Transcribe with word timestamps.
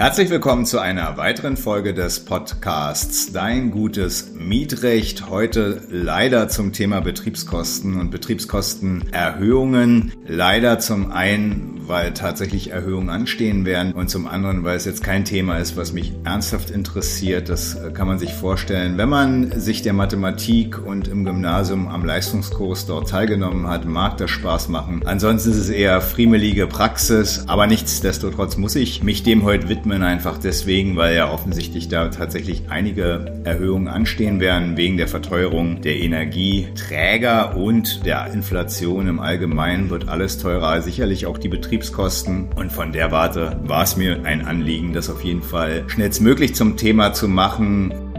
Herzlich 0.00 0.30
willkommen 0.30 0.64
zu 0.64 0.78
einer 0.78 1.18
weiteren 1.18 1.58
Folge 1.58 1.92
des 1.92 2.24
Podcasts 2.24 3.32
Dein 3.32 3.70
gutes 3.70 4.30
Mietrecht. 4.32 5.28
Heute 5.28 5.82
leider 5.90 6.48
zum 6.48 6.72
Thema 6.72 7.02
Betriebskosten 7.02 8.00
und 8.00 8.10
Betriebskostenerhöhungen. 8.10 10.14
Leider 10.26 10.78
zum 10.78 11.12
einen, 11.12 11.79
weil 11.90 12.14
tatsächlich 12.14 12.70
Erhöhungen 12.70 13.10
anstehen 13.10 13.66
werden 13.66 13.92
und 13.92 14.08
zum 14.08 14.26
anderen, 14.26 14.62
weil 14.62 14.76
es 14.76 14.84
jetzt 14.84 15.02
kein 15.02 15.24
Thema 15.24 15.58
ist, 15.58 15.76
was 15.76 15.92
mich 15.92 16.12
ernsthaft 16.24 16.70
interessiert. 16.70 17.48
Das 17.48 17.76
kann 17.94 18.06
man 18.06 18.18
sich 18.18 18.32
vorstellen, 18.32 18.96
wenn 18.96 19.08
man 19.08 19.60
sich 19.60 19.82
der 19.82 19.92
Mathematik 19.92 20.78
und 20.86 21.08
im 21.08 21.24
Gymnasium 21.24 21.88
am 21.88 22.04
Leistungskurs 22.04 22.86
dort 22.86 23.10
teilgenommen 23.10 23.66
hat, 23.66 23.86
mag 23.86 24.16
das 24.18 24.30
Spaß 24.30 24.68
machen. 24.68 25.02
Ansonsten 25.04 25.50
ist 25.50 25.56
es 25.56 25.68
eher 25.68 26.00
friemelige 26.00 26.68
Praxis, 26.68 27.44
aber 27.48 27.66
nichtsdestotrotz 27.66 28.56
muss 28.56 28.76
ich 28.76 29.02
mich 29.02 29.24
dem 29.24 29.42
heute 29.42 29.68
widmen 29.68 30.04
einfach 30.04 30.38
deswegen, 30.38 30.96
weil 30.96 31.16
ja 31.16 31.30
offensichtlich 31.32 31.88
da 31.88 32.08
tatsächlich 32.08 32.62
einige 32.70 33.40
Erhöhungen 33.42 33.88
anstehen 33.88 34.38
werden 34.38 34.76
wegen 34.76 34.96
der 34.96 35.08
Verteuerung 35.08 35.80
der 35.82 35.96
Energieträger 35.96 37.56
und 37.56 38.06
der 38.06 38.32
Inflation 38.32 39.08
im 39.08 39.18
Allgemeinen 39.18 39.90
wird 39.90 40.08
alles 40.08 40.38
teurer, 40.38 40.80
sicherlich 40.82 41.26
auch 41.26 41.36
die 41.36 41.48
Betriebskosten. 41.80 42.50
Und 42.56 42.70
von 42.70 42.92
der 42.92 43.10
Warte 43.10 43.58
war 43.64 43.82
es 43.82 43.96
mir 43.96 44.24
ein 44.24 44.46
Anliegen, 44.46 44.92
das 44.92 45.08
auf 45.08 45.24
jeden 45.24 45.42
Fall 45.42 45.84
schnellstmöglich 45.88 46.54
zum 46.54 46.76
Thema 46.76 47.12
zu 47.12 47.26
machen. 47.26 48.09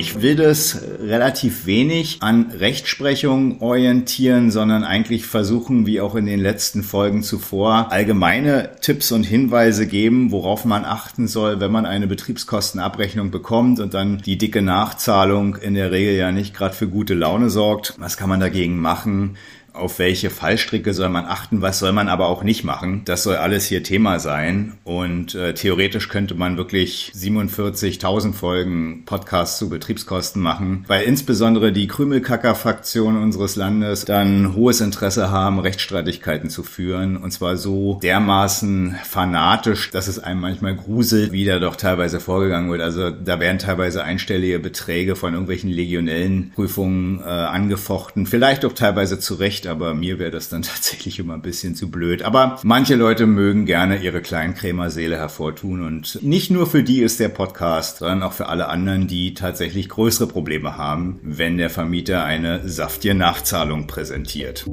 Ich 0.00 0.22
will 0.22 0.34
das 0.34 0.80
relativ 1.02 1.66
wenig 1.66 2.22
an 2.22 2.52
Rechtsprechung 2.58 3.60
orientieren, 3.60 4.50
sondern 4.50 4.82
eigentlich 4.82 5.26
versuchen, 5.26 5.84
wie 5.84 6.00
auch 6.00 6.14
in 6.14 6.24
den 6.24 6.40
letzten 6.40 6.82
Folgen 6.82 7.22
zuvor, 7.22 7.92
allgemeine 7.92 8.70
Tipps 8.80 9.12
und 9.12 9.24
Hinweise 9.24 9.86
geben, 9.86 10.30
worauf 10.30 10.64
man 10.64 10.86
achten 10.86 11.28
soll, 11.28 11.60
wenn 11.60 11.70
man 11.70 11.84
eine 11.84 12.06
Betriebskostenabrechnung 12.06 13.30
bekommt 13.30 13.78
und 13.78 13.92
dann 13.92 14.22
die 14.22 14.38
dicke 14.38 14.62
Nachzahlung 14.62 15.56
in 15.56 15.74
der 15.74 15.92
Regel 15.92 16.14
ja 16.14 16.32
nicht 16.32 16.54
gerade 16.54 16.74
für 16.74 16.88
gute 16.88 17.12
Laune 17.12 17.50
sorgt. 17.50 17.92
Was 17.98 18.16
kann 18.16 18.30
man 18.30 18.40
dagegen 18.40 18.78
machen? 18.78 19.36
Auf 19.72 19.98
welche 19.98 20.30
Fallstricke 20.30 20.92
soll 20.94 21.08
man 21.08 21.24
achten, 21.24 21.62
was 21.62 21.78
soll 21.78 21.92
man 21.92 22.08
aber 22.08 22.26
auch 22.28 22.42
nicht 22.42 22.64
machen. 22.64 23.02
Das 23.04 23.22
soll 23.22 23.36
alles 23.36 23.66
hier 23.66 23.82
Thema 23.82 24.18
sein. 24.18 24.74
Und 24.84 25.34
äh, 25.34 25.54
theoretisch 25.54 26.08
könnte 26.08 26.34
man 26.34 26.56
wirklich 26.56 27.12
47.000 27.14 28.32
Folgen 28.32 29.04
Podcasts 29.06 29.58
zu 29.58 29.68
Betriebskosten 29.68 30.42
machen, 30.42 30.84
weil 30.86 31.04
insbesondere 31.04 31.72
die 31.72 31.86
Krümelkacker-Fraktion 31.86 33.16
unseres 33.16 33.56
Landes 33.56 34.04
dann 34.04 34.54
hohes 34.54 34.80
Interesse 34.80 35.30
haben, 35.30 35.58
Rechtsstreitigkeiten 35.58 36.50
zu 36.50 36.62
führen. 36.62 37.16
Und 37.16 37.30
zwar 37.30 37.56
so 37.56 37.98
dermaßen 38.02 38.96
fanatisch, 39.04 39.90
dass 39.90 40.08
es 40.08 40.18
einem 40.18 40.40
manchmal 40.40 40.76
gruselt, 40.76 41.32
wie 41.32 41.44
da 41.44 41.58
doch 41.58 41.76
teilweise 41.76 42.20
vorgegangen 42.20 42.70
wird. 42.70 42.82
Also 42.82 43.10
da 43.10 43.40
werden 43.40 43.58
teilweise 43.58 44.04
einstellige 44.04 44.58
Beträge 44.58 45.16
von 45.16 45.32
irgendwelchen 45.32 45.70
legionellen 45.70 46.52
Prüfungen 46.54 47.20
äh, 47.20 47.24
angefochten, 47.24 48.26
vielleicht 48.26 48.64
auch 48.64 48.72
teilweise 48.72 49.18
zu 49.18 49.34
Recht 49.34 49.59
recht, 49.60 49.66
aber 49.66 49.94
mir 49.94 50.18
wäre 50.18 50.30
das 50.30 50.48
dann 50.48 50.62
tatsächlich 50.62 51.18
immer 51.18 51.34
ein 51.34 51.42
bisschen 51.42 51.74
zu 51.74 51.90
blöd. 51.90 52.22
Aber 52.22 52.58
manche 52.62 52.94
Leute 52.94 53.26
mögen 53.26 53.66
gerne 53.66 54.02
ihre 54.02 54.22
Kleinkrämerseele 54.22 55.16
hervortun 55.16 55.82
und 55.82 56.22
nicht 56.22 56.50
nur 56.50 56.66
für 56.66 56.82
die 56.82 57.00
ist 57.00 57.20
der 57.20 57.28
Podcast, 57.28 57.98
sondern 57.98 58.22
auch 58.22 58.32
für 58.32 58.46
alle 58.46 58.68
anderen, 58.68 59.06
die 59.06 59.34
tatsächlich 59.34 59.88
größere 59.88 60.26
Probleme 60.26 60.76
haben, 60.76 61.20
wenn 61.22 61.58
der 61.58 61.70
Vermieter 61.70 62.24
eine 62.24 62.68
saftige 62.68 63.14
Nachzahlung 63.14 63.86
präsentiert. 63.86 64.66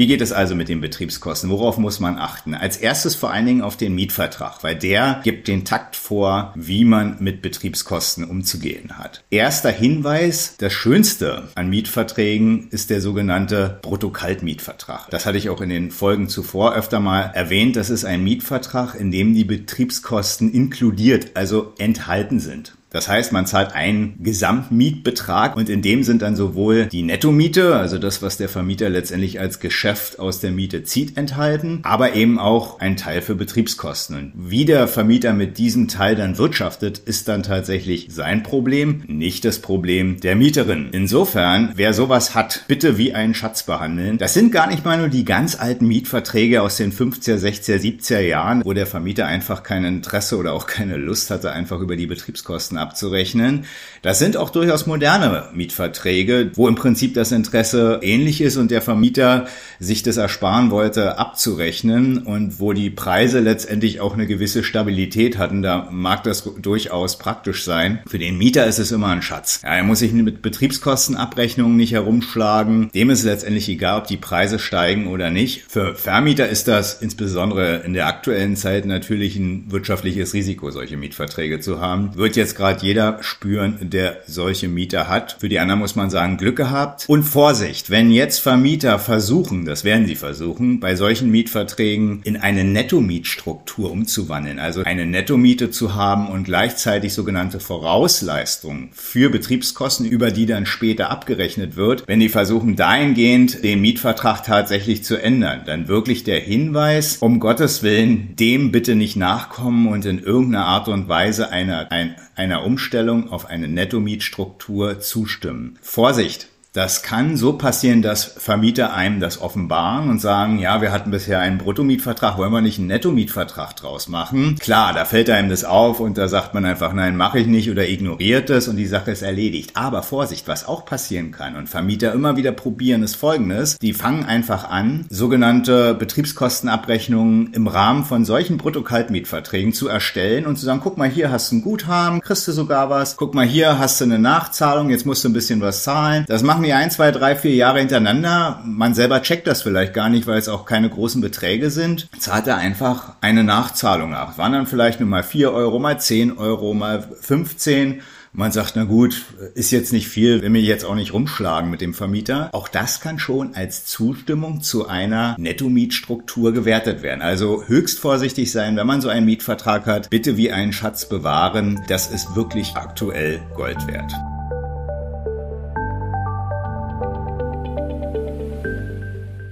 Wie 0.00 0.06
geht 0.06 0.22
es 0.22 0.32
also 0.32 0.54
mit 0.54 0.70
den 0.70 0.80
Betriebskosten? 0.80 1.50
Worauf 1.50 1.76
muss 1.76 2.00
man 2.00 2.16
achten? 2.16 2.54
Als 2.54 2.78
erstes 2.78 3.14
vor 3.14 3.32
allen 3.32 3.44
Dingen 3.44 3.60
auf 3.60 3.76
den 3.76 3.94
Mietvertrag, 3.94 4.64
weil 4.64 4.74
der 4.74 5.20
gibt 5.24 5.46
den 5.46 5.66
Takt 5.66 5.94
vor, 5.94 6.54
wie 6.56 6.86
man 6.86 7.18
mit 7.20 7.42
Betriebskosten 7.42 8.24
umzugehen 8.24 8.96
hat. 8.96 9.22
Erster 9.28 9.68
Hinweis, 9.68 10.54
das 10.56 10.72
Schönste 10.72 11.48
an 11.54 11.68
Mietverträgen 11.68 12.68
ist 12.70 12.88
der 12.88 13.02
sogenannte 13.02 13.78
Bruttokaltmietvertrag. 13.82 15.10
Das 15.10 15.26
hatte 15.26 15.36
ich 15.36 15.50
auch 15.50 15.60
in 15.60 15.68
den 15.68 15.90
Folgen 15.90 16.30
zuvor 16.30 16.74
öfter 16.74 16.98
mal 16.98 17.32
erwähnt. 17.34 17.76
Das 17.76 17.90
ist 17.90 18.06
ein 18.06 18.24
Mietvertrag, 18.24 18.94
in 18.94 19.10
dem 19.10 19.34
die 19.34 19.44
Betriebskosten 19.44 20.50
inkludiert, 20.50 21.32
also 21.34 21.74
enthalten 21.76 22.40
sind. 22.40 22.72
Das 22.90 23.08
heißt, 23.08 23.32
man 23.32 23.46
zahlt 23.46 23.72
einen 23.72 24.16
Gesamtmietbetrag 24.20 25.56
und 25.56 25.68
in 25.68 25.80
dem 25.80 26.02
sind 26.02 26.22
dann 26.22 26.34
sowohl 26.34 26.86
die 26.86 27.04
Nettomiete, 27.04 27.76
also 27.76 27.98
das, 27.98 28.20
was 28.20 28.36
der 28.36 28.48
Vermieter 28.48 28.90
letztendlich 28.90 29.38
als 29.38 29.60
Geschäft 29.60 30.18
aus 30.18 30.40
der 30.40 30.50
Miete 30.50 30.82
zieht, 30.82 31.16
enthalten, 31.16 31.80
aber 31.82 32.14
eben 32.14 32.40
auch 32.40 32.80
ein 32.80 32.96
Teil 32.96 33.22
für 33.22 33.36
Betriebskosten. 33.36 34.16
Und 34.16 34.32
wie 34.34 34.64
der 34.64 34.88
Vermieter 34.88 35.32
mit 35.32 35.58
diesem 35.58 35.86
Teil 35.86 36.16
dann 36.16 36.36
wirtschaftet, 36.36 36.98
ist 36.98 37.28
dann 37.28 37.44
tatsächlich 37.44 38.08
sein 38.10 38.42
Problem, 38.42 39.04
nicht 39.06 39.44
das 39.44 39.60
Problem 39.60 40.18
der 40.20 40.34
Mieterin. 40.34 40.88
Insofern, 40.90 41.72
wer 41.76 41.94
sowas 41.94 42.34
hat, 42.34 42.64
bitte 42.66 42.98
wie 42.98 43.14
einen 43.14 43.34
Schatz 43.34 43.62
behandeln. 43.62 44.18
Das 44.18 44.34
sind 44.34 44.50
gar 44.50 44.66
nicht 44.66 44.84
mal 44.84 44.98
nur 44.98 45.08
die 45.08 45.24
ganz 45.24 45.54
alten 45.54 45.86
Mietverträge 45.86 46.60
aus 46.60 46.76
den 46.76 46.92
50er, 46.92 47.36
60er, 47.36 47.76
70er 47.76 48.20
Jahren, 48.20 48.64
wo 48.64 48.72
der 48.72 48.86
Vermieter 48.86 49.26
einfach 49.26 49.62
kein 49.62 49.84
Interesse 49.84 50.36
oder 50.36 50.54
auch 50.54 50.66
keine 50.66 50.96
Lust 50.96 51.30
hatte, 51.30 51.52
einfach 51.52 51.80
über 51.80 51.94
die 51.94 52.06
Betriebskosten 52.06 52.79
abzurechnen. 52.80 53.64
Das 54.02 54.18
sind 54.18 54.36
auch 54.36 54.50
durchaus 54.50 54.86
moderne 54.86 55.44
Mietverträge, 55.54 56.52
wo 56.54 56.66
im 56.68 56.74
Prinzip 56.74 57.14
das 57.14 57.32
Interesse 57.32 58.00
ähnlich 58.02 58.40
ist 58.40 58.56
und 58.56 58.70
der 58.70 58.82
Vermieter 58.82 59.46
sich 59.78 60.02
das 60.02 60.16
ersparen 60.16 60.70
wollte, 60.70 61.18
abzurechnen 61.18 62.18
und 62.18 62.58
wo 62.58 62.72
die 62.72 62.90
Preise 62.90 63.40
letztendlich 63.40 64.00
auch 64.00 64.14
eine 64.14 64.26
gewisse 64.26 64.64
Stabilität 64.64 65.38
hatten. 65.38 65.62
Da 65.62 65.88
mag 65.90 66.24
das 66.24 66.48
durchaus 66.60 67.18
praktisch 67.18 67.64
sein. 67.64 68.00
Für 68.06 68.18
den 68.18 68.38
Mieter 68.38 68.66
ist 68.66 68.78
es 68.78 68.90
immer 68.90 69.08
ein 69.08 69.22
Schatz. 69.22 69.60
Ja, 69.62 69.74
er 69.74 69.84
muss 69.84 69.98
sich 69.98 70.12
mit 70.12 70.42
Betriebskostenabrechnungen 70.42 71.76
nicht 71.76 71.92
herumschlagen. 71.92 72.90
Dem 72.94 73.10
ist 73.10 73.24
letztendlich 73.24 73.68
egal, 73.68 74.00
ob 74.00 74.06
die 74.06 74.16
Preise 74.16 74.58
steigen 74.58 75.08
oder 75.08 75.30
nicht. 75.30 75.64
Für 75.68 75.94
Vermieter 75.94 76.48
ist 76.48 76.68
das 76.68 77.02
insbesondere 77.02 77.78
in 77.78 77.92
der 77.92 78.06
aktuellen 78.06 78.56
Zeit 78.56 78.86
natürlich 78.86 79.36
ein 79.36 79.70
wirtschaftliches 79.70 80.32
Risiko, 80.32 80.70
solche 80.70 80.96
Mietverträge 80.96 81.60
zu 81.60 81.80
haben. 81.80 82.16
Wird 82.16 82.36
jetzt 82.36 82.56
gerade 82.56 82.69
hat 82.70 82.82
jeder 82.82 83.18
spüren, 83.22 83.78
der 83.80 84.18
solche 84.26 84.68
Mieter 84.68 85.08
hat. 85.08 85.36
Für 85.40 85.48
die 85.48 85.58
anderen 85.58 85.80
muss 85.80 85.96
man 85.96 86.10
sagen, 86.10 86.36
Glück 86.36 86.56
gehabt. 86.56 87.04
Und 87.08 87.24
Vorsicht, 87.24 87.90
wenn 87.90 88.10
jetzt 88.10 88.38
Vermieter 88.38 88.98
versuchen, 88.98 89.64
das 89.64 89.84
werden 89.84 90.06
sie 90.06 90.14
versuchen, 90.14 90.80
bei 90.80 90.94
solchen 90.94 91.30
Mietverträgen 91.30 92.20
in 92.24 92.36
eine 92.36 92.64
Nettomietstruktur 92.64 93.90
umzuwandeln, 93.90 94.58
also 94.58 94.82
eine 94.84 95.06
Nettomiete 95.06 95.70
zu 95.70 95.94
haben 95.94 96.28
und 96.28 96.44
gleichzeitig 96.44 97.12
sogenannte 97.12 97.60
Vorausleistungen 97.60 98.90
für 98.92 99.30
Betriebskosten, 99.30 100.06
über 100.06 100.30
die 100.30 100.46
dann 100.46 100.66
später 100.66 101.10
abgerechnet 101.10 101.76
wird, 101.76 102.04
wenn 102.06 102.20
die 102.20 102.28
versuchen 102.28 102.76
dahingehend 102.76 103.64
den 103.64 103.80
Mietvertrag 103.80 104.44
tatsächlich 104.44 105.02
zu 105.02 105.20
ändern, 105.20 105.62
dann 105.66 105.88
wirklich 105.88 106.24
der 106.24 106.40
Hinweis, 106.40 107.16
um 107.18 107.40
Gottes 107.40 107.82
Willen, 107.82 108.36
dem 108.36 108.70
bitte 108.70 108.94
nicht 108.94 109.16
nachkommen 109.16 109.88
und 109.88 110.04
in 110.06 110.18
irgendeiner 110.18 110.66
Art 110.66 110.88
und 110.88 111.08
Weise 111.08 111.50
einer, 111.50 111.90
ein, 111.90 112.14
einer 112.36 112.64
Umstellung 112.64 113.30
auf 113.30 113.46
eine 113.46 113.68
Nettomietstruktur 113.68 115.00
zustimmen. 115.00 115.78
Vorsicht! 115.82 116.49
Das 116.72 117.02
kann 117.02 117.36
so 117.36 117.54
passieren, 117.54 118.00
dass 118.00 118.22
Vermieter 118.22 118.94
einem 118.94 119.18
das 119.18 119.40
offenbaren 119.40 120.08
und 120.08 120.20
sagen, 120.20 120.60
ja, 120.60 120.80
wir 120.80 120.92
hatten 120.92 121.10
bisher 121.10 121.40
einen 121.40 121.58
Bruttomietvertrag, 121.58 122.38
wollen 122.38 122.52
wir 122.52 122.60
nicht 122.60 122.78
einen 122.78 122.86
Nettomietvertrag 122.86 123.74
draus 123.74 124.06
machen? 124.06 124.54
Klar, 124.60 124.92
da 124.92 125.04
fällt 125.04 125.30
einem 125.30 125.48
das 125.50 125.64
auf 125.64 125.98
und 125.98 126.16
da 126.16 126.28
sagt 126.28 126.54
man 126.54 126.64
einfach, 126.64 126.92
nein, 126.92 127.16
mache 127.16 127.40
ich 127.40 127.48
nicht 127.48 127.72
oder 127.72 127.88
ignoriert 127.88 128.50
es 128.50 128.68
und 128.68 128.76
die 128.76 128.86
Sache 128.86 129.10
ist 129.10 129.22
erledigt. 129.22 129.72
Aber 129.74 130.04
Vorsicht, 130.04 130.46
was 130.46 130.64
auch 130.64 130.84
passieren 130.84 131.32
kann 131.32 131.56
und 131.56 131.68
Vermieter 131.68 132.12
immer 132.12 132.36
wieder 132.36 132.52
probieren, 132.52 133.02
ist 133.02 133.16
folgendes. 133.16 133.76
Die 133.78 133.92
fangen 133.92 134.24
einfach 134.24 134.70
an, 134.70 135.06
sogenannte 135.10 135.94
Betriebskostenabrechnungen 135.94 137.52
im 137.52 137.66
Rahmen 137.66 138.04
von 138.04 138.24
solchen 138.24 138.58
Bruttokaltmietverträgen 138.58 139.72
zu 139.72 139.88
erstellen 139.88 140.46
und 140.46 140.56
zu 140.56 140.66
sagen, 140.66 140.80
guck 140.80 140.98
mal, 140.98 141.08
hier 141.08 141.32
hast 141.32 141.50
du 141.50 141.56
ein 141.56 141.62
Guthaben, 141.62 142.20
kriegst 142.20 142.46
du 142.46 142.52
sogar 142.52 142.90
was. 142.90 143.16
Guck 143.16 143.34
mal, 143.34 143.44
hier 143.44 143.80
hast 143.80 144.00
du 144.00 144.04
eine 144.04 144.20
Nachzahlung, 144.20 144.90
jetzt 144.90 145.04
musst 145.04 145.24
du 145.24 145.28
ein 145.28 145.32
bisschen 145.32 145.60
was 145.60 145.82
zahlen. 145.82 146.24
Das 146.28 146.44
machen 146.44 146.59
machen 146.60 146.68
die 146.68 146.74
ein, 146.74 146.90
zwei, 146.90 147.10
drei, 147.10 147.36
vier 147.36 147.54
Jahre 147.54 147.78
hintereinander. 147.78 148.60
Man 148.66 148.92
selber 148.92 149.22
checkt 149.22 149.46
das 149.46 149.62
vielleicht 149.62 149.94
gar 149.94 150.10
nicht, 150.10 150.26
weil 150.26 150.36
es 150.36 150.50
auch 150.50 150.66
keine 150.66 150.90
großen 150.90 151.22
Beträge 151.22 151.70
sind. 151.70 152.06
Zahlt 152.18 152.46
er 152.46 152.58
einfach 152.58 153.14
eine 153.22 153.44
Nachzahlung 153.44 154.10
nach. 154.10 154.36
Waren 154.36 154.52
dann 154.52 154.66
vielleicht 154.66 155.00
nur 155.00 155.08
mal 155.08 155.22
vier 155.22 155.52
Euro, 155.52 155.78
mal 155.78 155.98
zehn 155.98 156.36
Euro, 156.36 156.74
mal 156.74 157.02
15 157.22 158.02
man 158.32 158.52
sagt, 158.52 158.76
na 158.76 158.84
gut, 158.84 159.24
ist 159.56 159.72
jetzt 159.72 159.92
nicht 159.92 160.06
viel, 160.06 160.40
will 160.40 160.50
mich 160.50 160.64
jetzt 160.64 160.84
auch 160.84 160.94
nicht 160.94 161.12
rumschlagen 161.12 161.68
mit 161.68 161.80
dem 161.80 161.94
Vermieter. 161.94 162.50
Auch 162.52 162.68
das 162.68 163.00
kann 163.00 163.18
schon 163.18 163.56
als 163.56 163.86
Zustimmung 163.86 164.60
zu 164.60 164.86
einer 164.86 165.34
Nettomietstruktur 165.36 166.52
gewertet 166.52 167.02
werden. 167.02 167.22
Also 167.22 167.64
höchst 167.66 167.98
vorsichtig 167.98 168.52
sein, 168.52 168.76
wenn 168.76 168.86
man 168.86 169.00
so 169.00 169.08
einen 169.08 169.26
Mietvertrag 169.26 169.86
hat. 169.86 170.10
Bitte 170.10 170.36
wie 170.36 170.52
einen 170.52 170.72
Schatz 170.72 171.08
bewahren. 171.08 171.82
Das 171.88 172.08
ist 172.08 172.36
wirklich 172.36 172.76
aktuell 172.76 173.40
Gold 173.56 173.84
wert. 173.88 174.12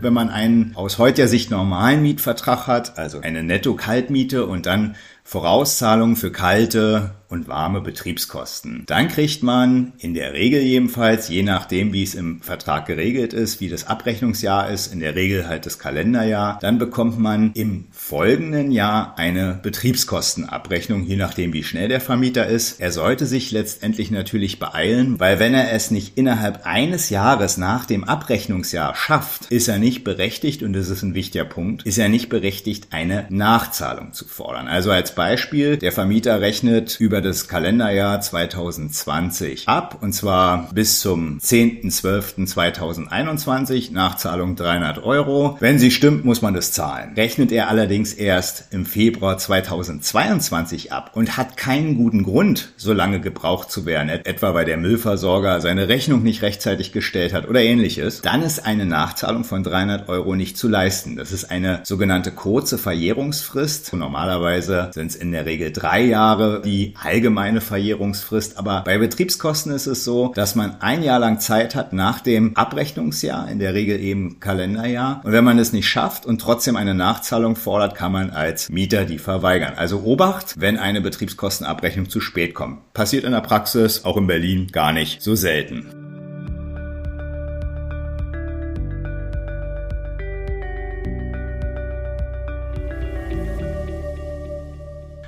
Wenn 0.00 0.12
man 0.12 0.31
einen 0.31 0.73
aus 0.75 0.99
heutiger 0.99 1.29
Sicht 1.29 1.50
normalen 1.50 2.03
Mietvertrag 2.03 2.67
hat, 2.67 2.99
also 2.99 3.21
eine 3.21 3.43
Netto-Kaltmiete 3.43 4.47
und 4.47 4.67
dann 4.67 4.97
Vorauszahlungen 5.29 6.17
für 6.17 6.33
kalte 6.33 7.11
und 7.29 7.47
warme 7.47 7.83
Betriebskosten. 7.83 8.85
Dann 8.87 9.09
kriegt 9.09 9.43
man 9.43 9.93
in 9.99 10.15
der 10.15 10.33
Regel 10.33 10.63
jedenfalls, 10.63 11.29
je 11.29 11.43
nachdem 11.43 11.93
wie 11.93 12.03
es 12.03 12.15
im 12.15 12.41
Vertrag 12.41 12.87
geregelt 12.87 13.35
ist, 13.35 13.61
wie 13.61 13.69
das 13.69 13.87
Abrechnungsjahr 13.87 14.71
ist, 14.71 14.91
in 14.91 15.01
der 15.01 15.15
Regel 15.15 15.47
halt 15.47 15.67
das 15.67 15.79
Kalenderjahr, 15.79 16.59
dann 16.63 16.79
bekommt 16.79 17.19
man 17.19 17.53
im 17.53 17.85
folgenden 17.91 18.73
Jahr 18.73 19.19
eine 19.19 19.61
Betriebskostenabrechnung, 19.63 21.05
je 21.05 21.17
nachdem 21.17 21.53
wie 21.53 21.65
schnell 21.65 21.89
der 21.89 22.01
Vermieter 22.01 22.47
ist. 22.47 22.81
Er 22.81 22.93
sollte 22.93 23.27
sich 23.27 23.51
letztendlich 23.51 24.11
natürlich 24.11 24.59
beeilen, 24.59 25.21
weil 25.21 25.39
wenn 25.39 25.53
er 25.53 25.73
es 25.73 25.91
nicht 25.91 26.17
innerhalb 26.17 26.65
eines 26.65 27.11
Jahres 27.11 27.59
nach 27.59 27.85
dem 27.85 28.05
Abrechnungsjahr 28.05 28.95
schafft, 28.95 29.51
ist 29.51 29.69
er 29.69 29.79
nicht 29.79 30.03
berechtigt, 30.03 30.63
und 30.63 30.73
das 30.73 30.89
ist 30.89 31.03
ein 31.03 31.15
wichtiger 31.15 31.45
Punkt, 31.45 31.83
ist 31.83 31.99
er 31.99 32.09
nicht 32.09 32.31
berechtigt, 32.31 32.89
eine 32.91 33.27
Nachzahlung 33.29 34.15
zu 34.15 34.25
fordern. 34.25 34.67
Also 34.67 34.91
als 34.91 35.18
Beispiel, 35.19 35.76
der 35.76 35.91
Vermieter 35.91 36.41
rechnet 36.41 37.00
über 37.00 37.20
das 37.20 37.49
Kalenderjahr 37.49 38.20
2020 38.20 39.67
ab 39.67 39.99
und 40.00 40.12
zwar 40.12 40.70
bis 40.73 41.00
zum 41.00 41.41
10.12.2021, 41.41 43.93
Nachzahlung 43.93 44.55
300 44.55 45.03
Euro. 45.03 45.56
Wenn 45.59 45.81
sie 45.81 45.91
stimmt, 45.91 46.25
muss 46.25 46.41
man 46.41 46.55
das 46.55 46.70
zahlen. 46.70 47.15
Rechnet 47.17 47.50
er 47.50 47.69
allerdings 47.69 48.12
erst 48.12 48.67
im 48.70 48.87
Februar 48.87 49.38
2022 49.38 50.93
ab 50.93 51.11
und 51.15 51.37
hat 51.37 51.56
keinen 51.56 51.97
guten 51.97 52.23
Grund, 52.23 52.75
so 52.76 52.93
lange 52.93 53.21
gebraucht 53.21 53.73
zu 53.73 53.87
werden, 53.87 54.11
etwa 54.11 54.55
weil 54.55 54.67
der 54.67 54.76
Müllversorger 54.76 55.61
seine 55.61 55.88
Rechnung 55.88 56.23
nicht 56.23 56.43
rechtzeitig 56.43 56.93
gestellt 56.93 57.32
hat 57.32 57.49
oder 57.49 57.61
ähnliches, 57.61 58.23
dann 58.23 58.43
ist 58.43 58.64
eine 58.64 58.87
Nachzahlung 58.87 59.43
von 59.43 59.64
300 59.64 60.09
Euro 60.09 60.37
nicht 60.37 60.56
zu 60.56 60.69
leisten. 60.69 61.17
Das 61.17 61.32
ist 61.32 61.50
eine 61.50 61.81
sogenannte 61.82 62.31
kurze 62.31 62.79
Verjährungsfrist. 62.79 63.93
Normalerweise 63.94 64.93
sind 64.94 65.08
es 65.09 65.17
in 65.17 65.33
der 65.33 65.47
Regel 65.47 65.73
drei 65.73 66.03
Jahre, 66.03 66.63
die 66.65 66.95
allgemeine 67.03 67.61
Verjährungsfrist. 67.61 68.59
Aber 68.59 68.83
bei 68.85 68.99
Betriebskosten 68.99 69.73
ist 69.73 69.87
es 69.87 70.05
so, 70.05 70.33
dass 70.35 70.55
man 70.55 70.81
ein 70.81 71.03
Jahr 71.03 71.19
lang 71.19 71.41
Zeit 71.41 71.75
hat 71.75 71.93
nach 71.93 72.21
dem 72.21 72.57
Abrechnungsjahr, 72.57 73.51
in 73.51 73.59
der 73.59 73.75
Regel 73.75 74.01
eben 74.01 74.41
Kalenderjahr. 74.41 75.21
Und 75.25 75.33
wenn 75.33 75.45
man 75.45 75.59
es 75.59 75.73
nicht 75.73 75.89
schafft 75.89 76.27
und 76.27 76.41
trotzdem 76.41 76.77
eine 76.77 76.95
Nachzahlung 76.95 77.57
fordert, 77.57 77.95
kann 77.95 78.13
man 78.13 78.31
als 78.31 78.69
Mieter 78.69 79.05
die 79.05 79.19
verweigern. 79.19 79.75
Also 79.77 80.03
Obacht, 80.03 80.55
wenn 80.59 80.77
eine 80.77 81.01
Betriebskostenabrechnung 81.01 82.09
zu 82.09 82.21
spät 82.21 82.55
kommt. 82.55 82.93
Passiert 82.93 83.25
in 83.25 83.33
der 83.33 83.41
Praxis, 83.41 84.05
auch 84.05 84.17
in 84.17 84.27
Berlin, 84.27 84.69
gar 84.73 84.93
nicht 84.93 85.23
so 85.23 85.35
selten. 85.35 85.98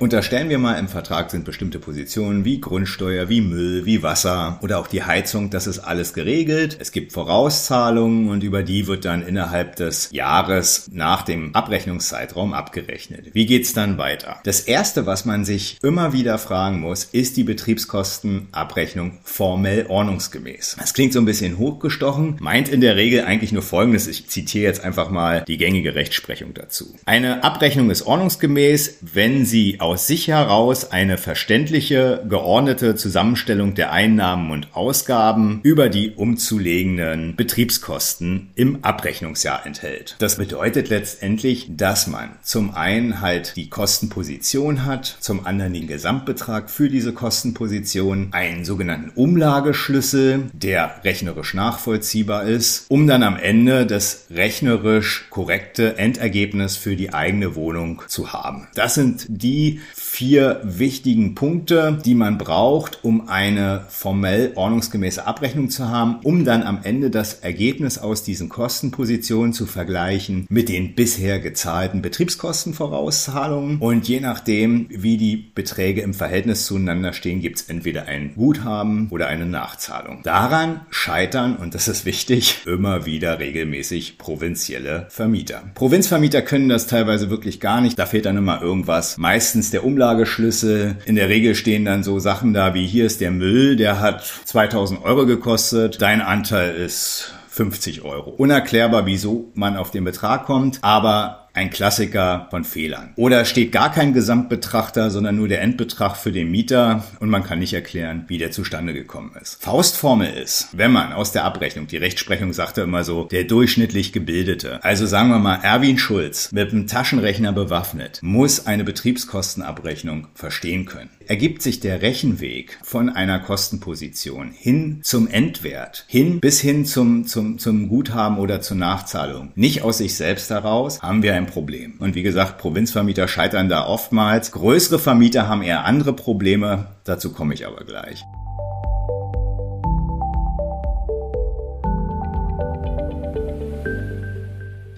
Unterstellen 0.01 0.49
wir 0.49 0.57
mal, 0.57 0.79
im 0.79 0.87
Vertrag 0.87 1.29
sind 1.29 1.45
bestimmte 1.45 1.77
Positionen 1.77 2.43
wie 2.43 2.59
Grundsteuer, 2.59 3.29
wie 3.29 3.39
Müll, 3.39 3.85
wie 3.85 4.01
Wasser 4.01 4.57
oder 4.63 4.79
auch 4.79 4.87
die 4.87 5.03
Heizung, 5.03 5.51
das 5.51 5.67
ist 5.67 5.77
alles 5.77 6.15
geregelt. 6.15 6.75
Es 6.79 6.91
gibt 6.91 7.13
Vorauszahlungen 7.13 8.29
und 8.29 8.41
über 8.41 8.63
die 8.63 8.87
wird 8.87 9.05
dann 9.05 9.21
innerhalb 9.21 9.75
des 9.75 10.09
Jahres 10.11 10.89
nach 10.91 11.21
dem 11.21 11.53
Abrechnungszeitraum 11.53 12.53
abgerechnet. 12.53 13.27
Wie 13.33 13.45
geht's 13.45 13.73
dann 13.73 13.99
weiter? 13.99 14.39
Das 14.43 14.61
erste, 14.61 15.05
was 15.05 15.25
man 15.25 15.45
sich 15.45 15.77
immer 15.83 16.13
wieder 16.13 16.39
fragen 16.39 16.79
muss, 16.79 17.03
ist 17.03 17.37
die 17.37 17.43
Betriebskostenabrechnung 17.43 19.19
formell 19.21 19.85
ordnungsgemäß. 19.87 20.77
Das 20.79 20.95
klingt 20.95 21.13
so 21.13 21.19
ein 21.19 21.25
bisschen 21.25 21.59
hochgestochen, 21.59 22.37
meint 22.39 22.69
in 22.69 22.81
der 22.81 22.95
Regel 22.95 23.25
eigentlich 23.25 23.51
nur 23.51 23.61
Folgendes. 23.61 24.07
Ich 24.07 24.27
zitiere 24.29 24.63
jetzt 24.63 24.83
einfach 24.83 25.11
mal 25.11 25.43
die 25.47 25.57
gängige 25.57 25.93
Rechtsprechung 25.93 26.55
dazu. 26.55 26.95
Eine 27.05 27.43
Abrechnung 27.43 27.91
ist 27.91 28.07
ordnungsgemäß, 28.07 28.97
wenn 29.01 29.45
sie 29.45 29.79
aus 29.91 30.07
sich 30.07 30.29
heraus 30.29 30.93
eine 30.93 31.17
verständliche, 31.17 32.23
geordnete 32.29 32.95
Zusammenstellung 32.95 33.73
der 33.73 33.91
Einnahmen 33.91 34.49
und 34.49 34.69
Ausgaben 34.73 35.59
über 35.63 35.89
die 35.89 36.11
umzulegenden 36.11 37.35
Betriebskosten 37.35 38.51
im 38.55 38.85
Abrechnungsjahr 38.85 39.65
enthält. 39.65 40.15
Das 40.19 40.37
bedeutet 40.37 40.87
letztendlich, 40.87 41.71
dass 41.75 42.07
man 42.07 42.29
zum 42.41 42.73
einen 42.73 43.19
halt 43.19 43.57
die 43.57 43.69
Kostenposition 43.69 44.85
hat, 44.85 45.17
zum 45.19 45.45
anderen 45.45 45.73
den 45.73 45.87
Gesamtbetrag 45.87 46.69
für 46.69 46.87
diese 46.87 47.11
Kostenposition, 47.11 48.29
einen 48.31 48.63
sogenannten 48.63 49.09
Umlageschlüssel, 49.09 50.51
der 50.53 51.01
rechnerisch 51.03 51.53
nachvollziehbar 51.53 52.43
ist, 52.45 52.85
um 52.87 53.07
dann 53.07 53.23
am 53.23 53.35
Ende 53.35 53.85
das 53.85 54.27
rechnerisch 54.31 55.25
korrekte 55.29 55.97
Endergebnis 55.97 56.77
für 56.77 56.95
die 56.95 57.13
eigene 57.13 57.55
Wohnung 57.55 58.03
zu 58.07 58.31
haben. 58.31 58.69
Das 58.73 58.95
sind 58.95 59.25
die 59.27 59.80
vier 59.93 60.61
wichtigen 60.63 61.35
Punkte, 61.35 61.99
die 62.05 62.13
man 62.13 62.37
braucht, 62.37 63.03
um 63.03 63.27
eine 63.27 63.85
formell 63.89 64.51
ordnungsgemäße 64.55 65.25
Abrechnung 65.25 65.69
zu 65.69 65.89
haben, 65.89 66.19
um 66.23 66.45
dann 66.45 66.63
am 66.63 66.81
Ende 66.83 67.09
das 67.09 67.35
Ergebnis 67.35 67.97
aus 67.97 68.23
diesen 68.23 68.49
Kostenpositionen 68.49 69.53
zu 69.53 69.65
vergleichen 69.65 70.45
mit 70.49 70.69
den 70.69 70.93
bisher 70.93 71.39
gezahlten 71.39 72.01
Betriebskostenvorauszahlungen. 72.01 73.79
Und 73.79 74.07
je 74.07 74.19
nachdem, 74.19 74.87
wie 74.89 75.17
die 75.17 75.37
Beträge 75.37 76.01
im 76.01 76.13
Verhältnis 76.13 76.65
zueinander 76.65 77.13
stehen, 77.13 77.41
gibt 77.41 77.59
es 77.59 77.69
entweder 77.69 78.05
ein 78.05 78.35
Guthaben 78.35 79.07
oder 79.09 79.27
eine 79.27 79.45
Nachzahlung. 79.45 80.21
Daran 80.23 80.81
scheitern, 80.89 81.55
und 81.55 81.73
das 81.73 81.87
ist 81.87 82.05
wichtig, 82.05 82.59
immer 82.67 83.07
wieder 83.07 83.39
regelmäßig 83.39 84.17
provinzielle 84.17 85.07
Vermieter. 85.09 85.63
Provinzvermieter 85.73 86.41
können 86.41 86.69
das 86.69 86.85
teilweise 86.85 87.29
wirklich 87.29 87.59
gar 87.59 87.81
nicht. 87.81 87.97
Da 87.97 88.05
fehlt 88.05 88.25
dann 88.25 88.37
immer 88.37 88.61
irgendwas. 88.61 89.17
Meistens 89.17 89.70
der 89.73 89.85
Umlageschlüssel. 89.85 90.97
In 91.05 91.15
der 91.15 91.29
Regel 91.29 91.55
stehen 91.55 91.85
dann 91.85 92.03
so 92.03 92.19
Sachen 92.19 92.53
da 92.53 92.73
wie 92.73 92.85
hier 92.85 93.05
ist 93.05 93.21
der 93.21 93.31
Müll, 93.31 93.75
der 93.75 93.99
hat 93.99 94.23
2000 94.45 95.03
Euro 95.03 95.25
gekostet. 95.25 96.01
Dein 96.01 96.21
Anteil 96.21 96.75
ist 96.75 97.33
50 97.49 98.03
Euro. 98.03 98.29
Unerklärbar, 98.31 99.05
wieso 99.05 99.51
man 99.53 99.75
auf 99.75 99.91
den 99.91 100.03
Betrag 100.03 100.45
kommt, 100.45 100.79
aber 100.81 101.40
ein 101.53 101.69
Klassiker 101.69 102.47
von 102.49 102.63
Fehlern. 102.63 103.13
Oder 103.15 103.45
steht 103.45 103.71
gar 103.71 103.91
kein 103.91 104.13
Gesamtbetrachter, 104.13 105.09
sondern 105.09 105.35
nur 105.35 105.47
der 105.47 105.61
Endbetrag 105.61 106.15
für 106.15 106.31
den 106.31 106.49
Mieter 106.49 107.03
und 107.19 107.29
man 107.29 107.43
kann 107.43 107.59
nicht 107.59 107.73
erklären, 107.73 108.25
wie 108.27 108.37
der 108.37 108.51
zustande 108.51 108.93
gekommen 108.93 109.31
ist. 109.41 109.61
Faustformel 109.61 110.33
ist, 110.33 110.69
wenn 110.71 110.91
man 110.91 111.13
aus 111.13 111.31
der 111.31 111.43
Abrechnung, 111.43 111.87
die 111.87 111.97
Rechtsprechung 111.97 112.53
sagte 112.53 112.81
immer 112.81 113.03
so, 113.03 113.25
der 113.25 113.43
durchschnittlich 113.43 114.13
Gebildete, 114.13 114.83
also 114.83 115.05
sagen 115.05 115.29
wir 115.29 115.39
mal 115.39 115.59
Erwin 115.61 115.97
Schulz 115.97 116.51
mit 116.51 116.71
einem 116.71 116.87
Taschenrechner 116.87 117.51
bewaffnet, 117.51 118.19
muss 118.21 118.65
eine 118.65 118.83
Betriebskostenabrechnung 118.83 120.27
verstehen 120.33 120.85
können. 120.85 121.09
Ergibt 121.31 121.61
sich 121.61 121.79
der 121.79 122.01
Rechenweg 122.01 122.77
von 122.83 123.07
einer 123.07 123.39
Kostenposition 123.39 124.51
hin 124.51 124.99
zum 125.01 125.29
Endwert, 125.29 126.03
hin 126.09 126.41
bis 126.41 126.59
hin 126.59 126.83
zum, 126.85 127.25
zum, 127.25 127.57
zum 127.57 127.87
Guthaben 127.87 128.37
oder 128.37 128.59
zur 128.59 128.75
Nachzahlung, 128.75 129.53
nicht 129.55 129.81
aus 129.81 129.99
sich 129.99 130.15
selbst 130.15 130.49
heraus, 130.49 131.01
haben 131.01 131.23
wir 131.23 131.33
ein 131.33 131.45
Problem. 131.45 131.93
Und 131.99 132.15
wie 132.15 132.23
gesagt, 132.23 132.57
Provinzvermieter 132.57 133.29
scheitern 133.29 133.69
da 133.69 133.87
oftmals. 133.87 134.51
Größere 134.51 134.99
Vermieter 134.99 135.47
haben 135.47 135.61
eher 135.61 135.85
andere 135.85 136.11
Probleme. 136.11 136.87
Dazu 137.05 137.31
komme 137.31 137.53
ich 137.53 137.65
aber 137.65 137.85
gleich. 137.85 138.25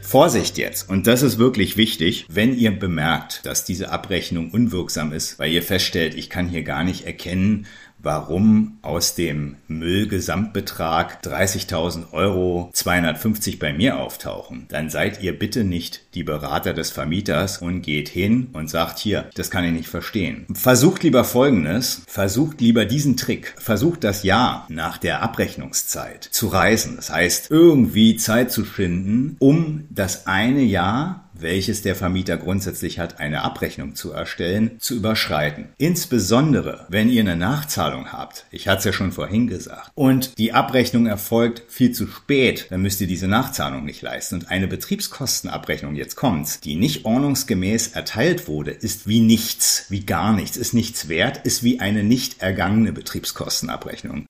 Vorsicht 0.03 0.57
jetzt, 0.57 0.89
und 0.89 1.07
das 1.07 1.23
ist 1.23 1.37
wirklich 1.37 1.77
wichtig, 1.77 2.25
wenn 2.29 2.55
ihr 2.57 2.77
bemerkt, 2.77 3.45
dass 3.45 3.63
diese 3.63 3.89
Abrechnung 3.89 4.51
unwirksam 4.51 5.13
ist, 5.13 5.39
weil 5.39 5.51
ihr 5.51 5.63
feststellt, 5.63 6.13
ich 6.13 6.29
kann 6.29 6.49
hier 6.49 6.63
gar 6.63 6.83
nicht 6.83 7.05
erkennen, 7.05 7.65
warum 8.03 8.77
aus 8.81 9.15
dem 9.15 9.55
Müllgesamtbetrag 9.67 11.23
30.000 11.23 12.11
Euro 12.11 12.69
250 12.73 13.57
bei 13.59 13.73
mir 13.73 13.97
auftauchen, 13.97 14.65
dann 14.67 14.89
seid 14.89 15.23
ihr 15.23 15.37
bitte 15.37 15.63
nicht 15.63 16.13
die 16.13 16.23
Berater 16.23 16.73
des 16.73 16.91
Vermieters 16.91 17.59
und 17.59 17.81
geht 17.81 18.09
hin 18.09 18.49
und 18.53 18.69
sagt 18.69 18.99
hier, 18.99 19.29
das 19.35 19.49
kann 19.49 19.63
ich 19.63 19.71
nicht 19.71 19.89
verstehen. 19.89 20.45
Versucht 20.53 21.03
lieber 21.03 21.23
Folgendes, 21.23 22.03
versucht 22.05 22.61
lieber 22.61 22.85
diesen 22.85 23.17
Trick, 23.17 23.55
versucht 23.57 24.03
das 24.03 24.23
Jahr 24.23 24.67
nach 24.69 24.97
der 24.97 25.21
Abrechnungszeit 25.21 26.23
zu 26.23 26.47
reisen. 26.47 26.97
Das 26.97 27.09
heißt, 27.09 27.49
irgendwie 27.49 28.17
Zeit 28.17 28.51
zu 28.51 28.65
finden, 28.65 29.37
um 29.39 29.85
das 29.89 30.27
eine 30.27 30.61
Jahr 30.61 31.22
welches 31.43 31.81
der 31.81 31.95
Vermieter 31.95 32.37
grundsätzlich 32.37 32.99
hat, 32.99 33.19
eine 33.19 33.43
Abrechnung 33.43 33.95
zu 33.95 34.11
erstellen, 34.11 34.77
zu 34.79 34.95
überschreiten. 34.95 35.69
Insbesondere, 35.77 36.85
wenn 36.89 37.09
ihr 37.09 37.21
eine 37.21 37.35
Nachzahlung 37.35 38.11
habt, 38.11 38.45
ich 38.51 38.67
hatte 38.67 38.79
es 38.79 38.85
ja 38.85 38.93
schon 38.93 39.11
vorhin 39.11 39.47
gesagt, 39.47 39.91
und 39.95 40.37
die 40.37 40.53
Abrechnung 40.53 41.05
erfolgt 41.05 41.63
viel 41.67 41.91
zu 41.91 42.07
spät, 42.07 42.67
dann 42.69 42.81
müsst 42.81 43.01
ihr 43.01 43.07
diese 43.07 43.27
Nachzahlung 43.27 43.85
nicht 43.85 44.01
leisten. 44.01 44.35
Und 44.35 44.49
eine 44.49 44.67
Betriebskostenabrechnung, 44.67 45.95
jetzt 45.95 46.15
kommt's, 46.15 46.59
die 46.59 46.75
nicht 46.75 47.05
ordnungsgemäß 47.05 47.89
erteilt 47.89 48.47
wurde, 48.47 48.71
ist 48.71 49.07
wie 49.07 49.19
nichts, 49.19 49.85
wie 49.89 50.05
gar 50.05 50.33
nichts, 50.33 50.57
ist 50.57 50.73
nichts 50.73 51.09
wert, 51.09 51.45
ist 51.45 51.63
wie 51.63 51.79
eine 51.79 52.03
nicht 52.03 52.41
ergangene 52.41 52.93
Betriebskostenabrechnung. 52.93 54.25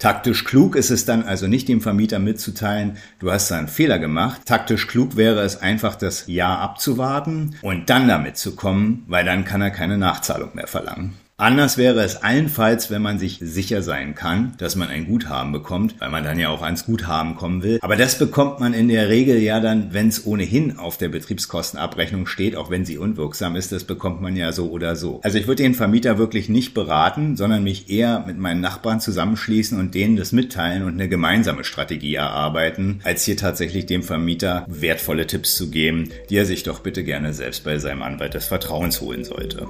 Taktisch 0.00 0.44
klug 0.44 0.76
ist 0.76 0.88
es 0.88 1.04
dann 1.04 1.24
also 1.24 1.46
nicht 1.46 1.68
dem 1.68 1.82
Vermieter 1.82 2.18
mitzuteilen, 2.18 2.96
du 3.18 3.30
hast 3.30 3.50
da 3.50 3.58
einen 3.58 3.68
Fehler 3.68 3.98
gemacht. 3.98 4.40
Taktisch 4.46 4.86
klug 4.86 5.16
wäre 5.16 5.42
es 5.42 5.60
einfach, 5.60 5.94
das 5.94 6.24
Ja 6.26 6.58
abzuwarten 6.58 7.56
und 7.60 7.90
dann 7.90 8.08
damit 8.08 8.38
zu 8.38 8.56
kommen, 8.56 9.04
weil 9.08 9.26
dann 9.26 9.44
kann 9.44 9.60
er 9.60 9.70
keine 9.70 9.98
Nachzahlung 9.98 10.54
mehr 10.54 10.68
verlangen. 10.68 11.18
Anders 11.40 11.78
wäre 11.78 12.02
es 12.02 12.16
allenfalls, 12.16 12.90
wenn 12.90 13.00
man 13.00 13.18
sich 13.18 13.38
sicher 13.40 13.80
sein 13.80 14.14
kann, 14.14 14.52
dass 14.58 14.76
man 14.76 14.88
ein 14.88 15.06
Guthaben 15.06 15.52
bekommt, 15.52 15.94
weil 15.98 16.10
man 16.10 16.22
dann 16.22 16.38
ja 16.38 16.50
auch 16.50 16.60
ans 16.60 16.84
Guthaben 16.84 17.34
kommen 17.34 17.62
will. 17.62 17.78
Aber 17.80 17.96
das 17.96 18.18
bekommt 18.18 18.60
man 18.60 18.74
in 18.74 18.88
der 18.88 19.08
Regel 19.08 19.38
ja 19.38 19.58
dann, 19.58 19.94
wenn 19.94 20.08
es 20.08 20.26
ohnehin 20.26 20.76
auf 20.76 20.98
der 20.98 21.08
Betriebskostenabrechnung 21.08 22.26
steht, 22.26 22.56
auch 22.56 22.68
wenn 22.68 22.84
sie 22.84 22.98
unwirksam 22.98 23.56
ist, 23.56 23.72
das 23.72 23.84
bekommt 23.84 24.20
man 24.20 24.36
ja 24.36 24.52
so 24.52 24.70
oder 24.70 24.96
so. 24.96 25.20
Also 25.22 25.38
ich 25.38 25.46
würde 25.46 25.62
den 25.62 25.74
Vermieter 25.74 26.18
wirklich 26.18 26.50
nicht 26.50 26.74
beraten, 26.74 27.38
sondern 27.38 27.64
mich 27.64 27.88
eher 27.88 28.22
mit 28.26 28.36
meinen 28.36 28.60
Nachbarn 28.60 29.00
zusammenschließen 29.00 29.80
und 29.80 29.94
denen 29.94 30.16
das 30.16 30.32
mitteilen 30.32 30.82
und 30.82 30.92
eine 30.92 31.08
gemeinsame 31.08 31.64
Strategie 31.64 32.16
erarbeiten, 32.16 33.00
als 33.02 33.24
hier 33.24 33.38
tatsächlich 33.38 33.86
dem 33.86 34.02
Vermieter 34.02 34.66
wertvolle 34.68 35.26
Tipps 35.26 35.56
zu 35.56 35.70
geben, 35.70 36.10
die 36.28 36.36
er 36.36 36.44
sich 36.44 36.64
doch 36.64 36.80
bitte 36.80 37.02
gerne 37.02 37.32
selbst 37.32 37.64
bei 37.64 37.78
seinem 37.78 38.02
Anwalt 38.02 38.34
des 38.34 38.44
Vertrauens 38.44 39.00
holen 39.00 39.24
sollte. 39.24 39.66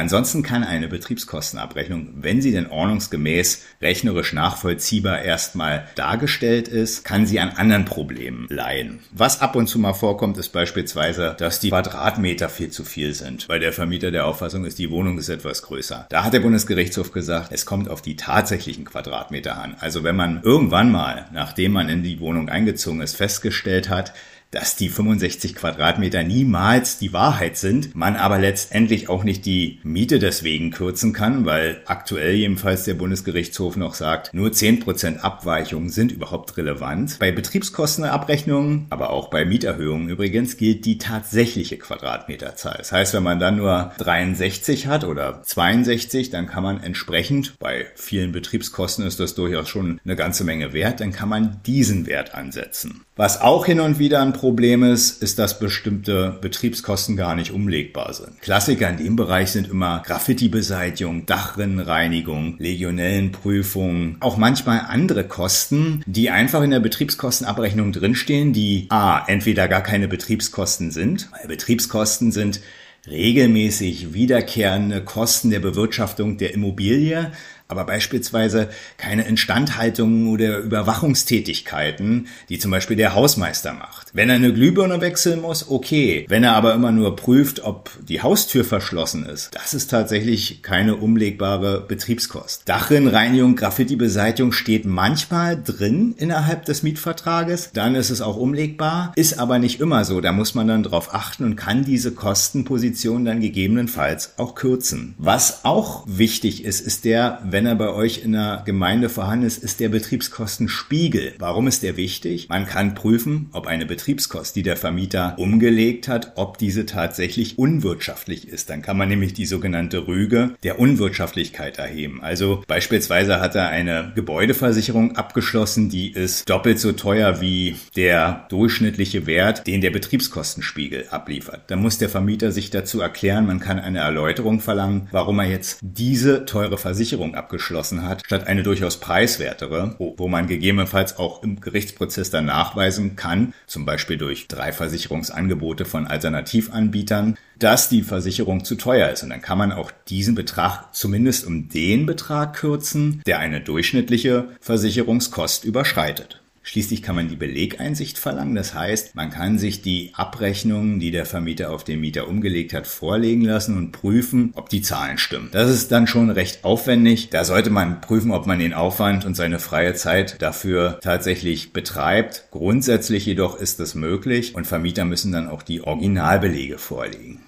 Ansonsten 0.00 0.42
kann 0.42 0.64
eine 0.64 0.88
Betriebskostenabrechnung, 0.88 2.08
wenn 2.14 2.40
sie 2.40 2.52
denn 2.52 2.70
ordnungsgemäß 2.70 3.64
rechnerisch 3.82 4.32
nachvollziehbar 4.32 5.20
erstmal 5.20 5.88
dargestellt 5.94 6.68
ist, 6.68 7.04
kann 7.04 7.26
sie 7.26 7.38
an 7.38 7.50
anderen 7.50 7.84
Problemen 7.84 8.46
leiden. 8.48 9.00
Was 9.12 9.42
ab 9.42 9.56
und 9.56 9.66
zu 9.66 9.78
mal 9.78 9.92
vorkommt, 9.92 10.38
ist 10.38 10.48
beispielsweise, 10.48 11.36
dass 11.38 11.60
die 11.60 11.68
Quadratmeter 11.68 12.48
viel 12.48 12.70
zu 12.70 12.82
viel 12.82 13.12
sind, 13.12 13.46
weil 13.50 13.60
der 13.60 13.74
Vermieter 13.74 14.10
der 14.10 14.24
Auffassung 14.24 14.64
ist, 14.64 14.78
die 14.78 14.90
Wohnung 14.90 15.18
ist 15.18 15.28
etwas 15.28 15.60
größer. 15.60 16.06
Da 16.08 16.24
hat 16.24 16.32
der 16.32 16.40
Bundesgerichtshof 16.40 17.12
gesagt, 17.12 17.52
es 17.52 17.66
kommt 17.66 17.90
auf 17.90 18.00
die 18.00 18.16
tatsächlichen 18.16 18.86
Quadratmeter 18.86 19.62
an. 19.62 19.76
Also 19.80 20.02
wenn 20.02 20.16
man 20.16 20.40
irgendwann 20.42 20.90
mal, 20.90 21.26
nachdem 21.30 21.72
man 21.72 21.90
in 21.90 22.02
die 22.02 22.20
Wohnung 22.20 22.48
eingezogen 22.48 23.02
ist, 23.02 23.16
festgestellt 23.16 23.90
hat, 23.90 24.14
dass 24.50 24.76
die 24.76 24.88
65 24.88 25.54
Quadratmeter 25.54 26.22
niemals 26.22 26.98
die 26.98 27.12
Wahrheit 27.12 27.56
sind, 27.56 27.94
man 27.94 28.16
aber 28.16 28.38
letztendlich 28.38 29.08
auch 29.08 29.24
nicht 29.24 29.46
die 29.46 29.78
Miete 29.82 30.18
deswegen 30.18 30.70
kürzen 30.70 31.12
kann, 31.12 31.44
weil 31.44 31.82
aktuell 31.86 32.34
jedenfalls 32.34 32.84
der 32.84 32.94
Bundesgerichtshof 32.94 33.76
noch 33.76 33.94
sagt, 33.94 34.34
nur 34.34 34.50
10% 34.50 35.18
Abweichungen 35.18 35.90
sind 35.90 36.12
überhaupt 36.12 36.56
relevant. 36.56 37.18
Bei 37.18 37.32
Betriebskostenabrechnungen, 37.32 38.86
aber 38.90 39.10
auch 39.10 39.28
bei 39.28 39.44
Mieterhöhungen 39.44 40.08
übrigens, 40.08 40.56
gilt 40.56 40.84
die 40.84 40.98
tatsächliche 40.98 41.78
Quadratmeterzahl. 41.78 42.76
Das 42.78 42.92
heißt, 42.92 43.14
wenn 43.14 43.22
man 43.22 43.38
dann 43.38 43.56
nur 43.56 43.92
63 43.98 44.86
hat 44.86 45.04
oder 45.04 45.42
62, 45.42 46.30
dann 46.30 46.46
kann 46.46 46.62
man 46.62 46.82
entsprechend, 46.82 47.58
bei 47.58 47.86
vielen 47.94 48.32
Betriebskosten 48.32 49.06
ist 49.06 49.20
das 49.20 49.34
durchaus 49.34 49.68
schon 49.68 50.00
eine 50.04 50.16
ganze 50.16 50.44
Menge 50.44 50.72
wert, 50.72 51.00
dann 51.00 51.12
kann 51.12 51.28
man 51.28 51.60
diesen 51.66 52.06
Wert 52.06 52.34
ansetzen. 52.34 53.04
Was 53.16 53.40
auch 53.40 53.66
hin 53.66 53.80
und 53.80 53.98
wieder 53.98 54.22
ein 54.22 54.32
Problem 54.40 54.82
ist, 54.84 55.22
ist, 55.22 55.38
dass 55.38 55.58
bestimmte 55.58 56.38
Betriebskosten 56.40 57.14
gar 57.14 57.34
nicht 57.34 57.50
umlegbar 57.52 58.14
sind. 58.14 58.40
Klassiker 58.40 58.88
in 58.88 58.96
dem 58.96 59.14
Bereich 59.14 59.50
sind 59.50 59.68
immer 59.68 60.02
Graffiti-Beseitigung, 60.06 61.26
Dachrinnenreinigung, 61.26 62.56
Legionellenprüfung, 62.58 64.16
auch 64.20 64.38
manchmal 64.38 64.86
andere 64.88 65.24
Kosten, 65.24 66.02
die 66.06 66.30
einfach 66.30 66.62
in 66.62 66.70
der 66.70 66.80
Betriebskostenabrechnung 66.80 67.92
drinstehen, 67.92 68.54
die 68.54 68.86
a. 68.88 69.26
entweder 69.26 69.68
gar 69.68 69.82
keine 69.82 70.08
Betriebskosten 70.08 70.90
sind, 70.90 71.28
weil 71.32 71.46
Betriebskosten 71.46 72.32
sind 72.32 72.62
regelmäßig 73.06 74.14
wiederkehrende 74.14 75.04
Kosten 75.04 75.50
der 75.50 75.60
Bewirtschaftung 75.60 76.38
der 76.38 76.54
Immobilie, 76.54 77.30
aber 77.70 77.84
beispielsweise 77.84 78.68
keine 78.96 79.26
Instandhaltung 79.26 80.28
oder 80.28 80.58
Überwachungstätigkeiten, 80.58 82.28
die 82.48 82.58
zum 82.58 82.70
Beispiel 82.70 82.96
der 82.96 83.14
Hausmeister 83.14 83.72
macht. 83.72 84.08
Wenn 84.12 84.28
er 84.28 84.36
eine 84.36 84.52
Glühbirne 84.52 85.00
wechseln 85.00 85.40
muss, 85.40 85.68
okay. 85.68 86.26
Wenn 86.28 86.44
er 86.44 86.54
aber 86.54 86.74
immer 86.74 86.92
nur 86.92 87.16
prüft, 87.16 87.62
ob 87.62 87.90
die 88.06 88.22
Haustür 88.22 88.64
verschlossen 88.64 89.26
ist, 89.26 89.54
das 89.54 89.74
ist 89.74 89.88
tatsächlich 89.88 90.62
keine 90.62 90.96
umlegbare 90.96 91.80
Betriebskost. 91.86 92.62
Dachrinnenreinigung, 92.68 93.56
Graffiti-Beseitigung 93.56 94.52
steht 94.52 94.84
manchmal 94.84 95.60
drin 95.62 96.14
innerhalb 96.16 96.64
des 96.64 96.82
Mietvertrages, 96.82 97.70
dann 97.72 97.94
ist 97.94 98.10
es 98.10 98.20
auch 98.20 98.36
umlegbar, 98.36 99.12
ist 99.16 99.38
aber 99.38 99.58
nicht 99.58 99.80
immer 99.80 100.04
so. 100.04 100.20
Da 100.20 100.32
muss 100.32 100.54
man 100.54 100.66
dann 100.66 100.82
drauf 100.82 101.14
achten 101.14 101.44
und 101.44 101.56
kann 101.56 101.84
diese 101.84 102.12
Kostenposition 102.12 103.24
dann 103.24 103.40
gegebenenfalls 103.40 104.34
auch 104.38 104.54
kürzen. 104.54 105.14
Was 105.18 105.64
auch 105.64 106.04
wichtig 106.06 106.64
ist, 106.64 106.80
ist 106.80 107.04
der, 107.04 107.40
wenn 107.44 107.59
wenn 107.60 107.66
er 107.66 107.74
bei 107.74 107.90
euch 107.90 108.24
in 108.24 108.32
der 108.32 108.62
Gemeinde 108.64 109.10
vorhanden 109.10 109.44
ist, 109.44 109.62
ist 109.62 109.80
der 109.80 109.90
Betriebskostenspiegel. 109.90 111.34
Warum 111.38 111.68
ist 111.68 111.82
der 111.82 111.98
wichtig? 111.98 112.48
Man 112.48 112.64
kann 112.64 112.94
prüfen, 112.94 113.50
ob 113.52 113.66
eine 113.66 113.84
Betriebskost, 113.84 114.56
die 114.56 114.62
der 114.62 114.78
Vermieter 114.78 115.34
umgelegt 115.36 116.08
hat, 116.08 116.32
ob 116.36 116.56
diese 116.56 116.86
tatsächlich 116.86 117.58
unwirtschaftlich 117.58 118.48
ist. 118.48 118.70
Dann 118.70 118.80
kann 118.80 118.96
man 118.96 119.10
nämlich 119.10 119.34
die 119.34 119.44
sogenannte 119.44 120.06
Rüge 120.06 120.54
der 120.62 120.78
Unwirtschaftlichkeit 120.78 121.76
erheben. 121.76 122.22
Also 122.22 122.64
beispielsweise 122.66 123.40
hat 123.40 123.54
er 123.56 123.68
eine 123.68 124.12
Gebäudeversicherung 124.14 125.16
abgeschlossen, 125.16 125.90
die 125.90 126.10
ist 126.10 126.48
doppelt 126.48 126.78
so 126.78 126.92
teuer 126.92 127.42
wie 127.42 127.76
der 127.94 128.46
durchschnittliche 128.48 129.26
Wert, 129.26 129.66
den 129.66 129.82
der 129.82 129.90
Betriebskostenspiegel 129.90 131.08
abliefert. 131.10 131.64
Dann 131.70 131.82
muss 131.82 131.98
der 131.98 132.08
Vermieter 132.08 132.52
sich 132.52 132.70
dazu 132.70 133.02
erklären, 133.02 133.44
man 133.44 133.60
kann 133.60 133.78
eine 133.78 133.98
Erläuterung 133.98 134.60
verlangen, 134.60 135.08
warum 135.10 135.40
er 135.40 135.50
jetzt 135.50 135.80
diese 135.82 136.46
teure 136.46 136.78
Versicherung 136.78 137.34
abgeschlossen 137.34 137.49
abgeschlossen 137.50 138.06
hat, 138.06 138.22
statt 138.24 138.46
eine 138.46 138.62
durchaus 138.62 138.98
preiswertere, 138.98 139.96
wo, 139.98 140.28
man 140.28 140.46
gegebenenfalls 140.46 141.18
auch 141.18 141.42
im 141.42 141.60
Gerichtsprozess 141.60 142.30
dann 142.30 142.44
nachweisen 142.46 143.16
kann, 143.16 143.54
zum 143.66 143.84
Beispiel 143.84 144.16
durch 144.16 144.46
drei 144.46 144.72
Versicherungsangebote 144.72 145.84
von 145.84 146.06
Alternativanbietern, 146.06 147.36
dass 147.58 147.88
die 147.88 148.02
Versicherung 148.02 148.64
zu 148.64 148.76
teuer 148.76 149.10
ist. 149.10 149.24
Und 149.24 149.30
dann 149.30 149.42
kann 149.42 149.58
man 149.58 149.72
auch 149.72 149.90
diesen 150.08 150.36
Betrag 150.36 150.94
zumindest 150.94 151.44
um 151.44 151.68
den 151.68 152.06
Betrag 152.06 152.54
kürzen, 152.54 153.20
der 153.26 153.40
eine 153.40 153.60
durchschnittliche 153.60 154.48
Versicherungskost 154.60 155.64
überschreitet. 155.64 156.39
Schließlich 156.62 157.02
kann 157.02 157.16
man 157.16 157.28
die 157.28 157.36
Belegeinsicht 157.36 158.18
verlangen. 158.18 158.54
Das 158.54 158.74
heißt, 158.74 159.14
man 159.14 159.30
kann 159.30 159.58
sich 159.58 159.82
die 159.82 160.12
Abrechnungen, 160.14 161.00
die 161.00 161.10
der 161.10 161.26
Vermieter 161.26 161.72
auf 161.72 161.84
den 161.84 162.00
Mieter 162.00 162.28
umgelegt 162.28 162.74
hat, 162.74 162.86
vorlegen 162.86 163.42
lassen 163.42 163.76
und 163.76 163.92
prüfen, 163.92 164.52
ob 164.54 164.68
die 164.68 164.82
Zahlen 164.82 165.18
stimmen. 165.18 165.48
Das 165.52 165.70
ist 165.70 165.90
dann 165.90 166.06
schon 166.06 166.30
recht 166.30 166.64
aufwendig. 166.64 167.30
Da 167.30 167.44
sollte 167.44 167.70
man 167.70 168.00
prüfen, 168.00 168.30
ob 168.30 168.46
man 168.46 168.58
den 168.58 168.74
Aufwand 168.74 169.24
und 169.24 169.34
seine 169.34 169.58
freie 169.58 169.94
Zeit 169.94 170.40
dafür 170.40 170.98
tatsächlich 171.02 171.72
betreibt. 171.72 172.44
Grundsätzlich 172.50 173.26
jedoch 173.26 173.58
ist 173.58 173.80
es 173.80 173.94
möglich 173.94 174.54
und 174.54 174.66
Vermieter 174.66 175.04
müssen 175.04 175.32
dann 175.32 175.48
auch 175.48 175.62
die 175.62 175.82
Originalbelege 175.82 176.78
vorlegen. 176.78 177.40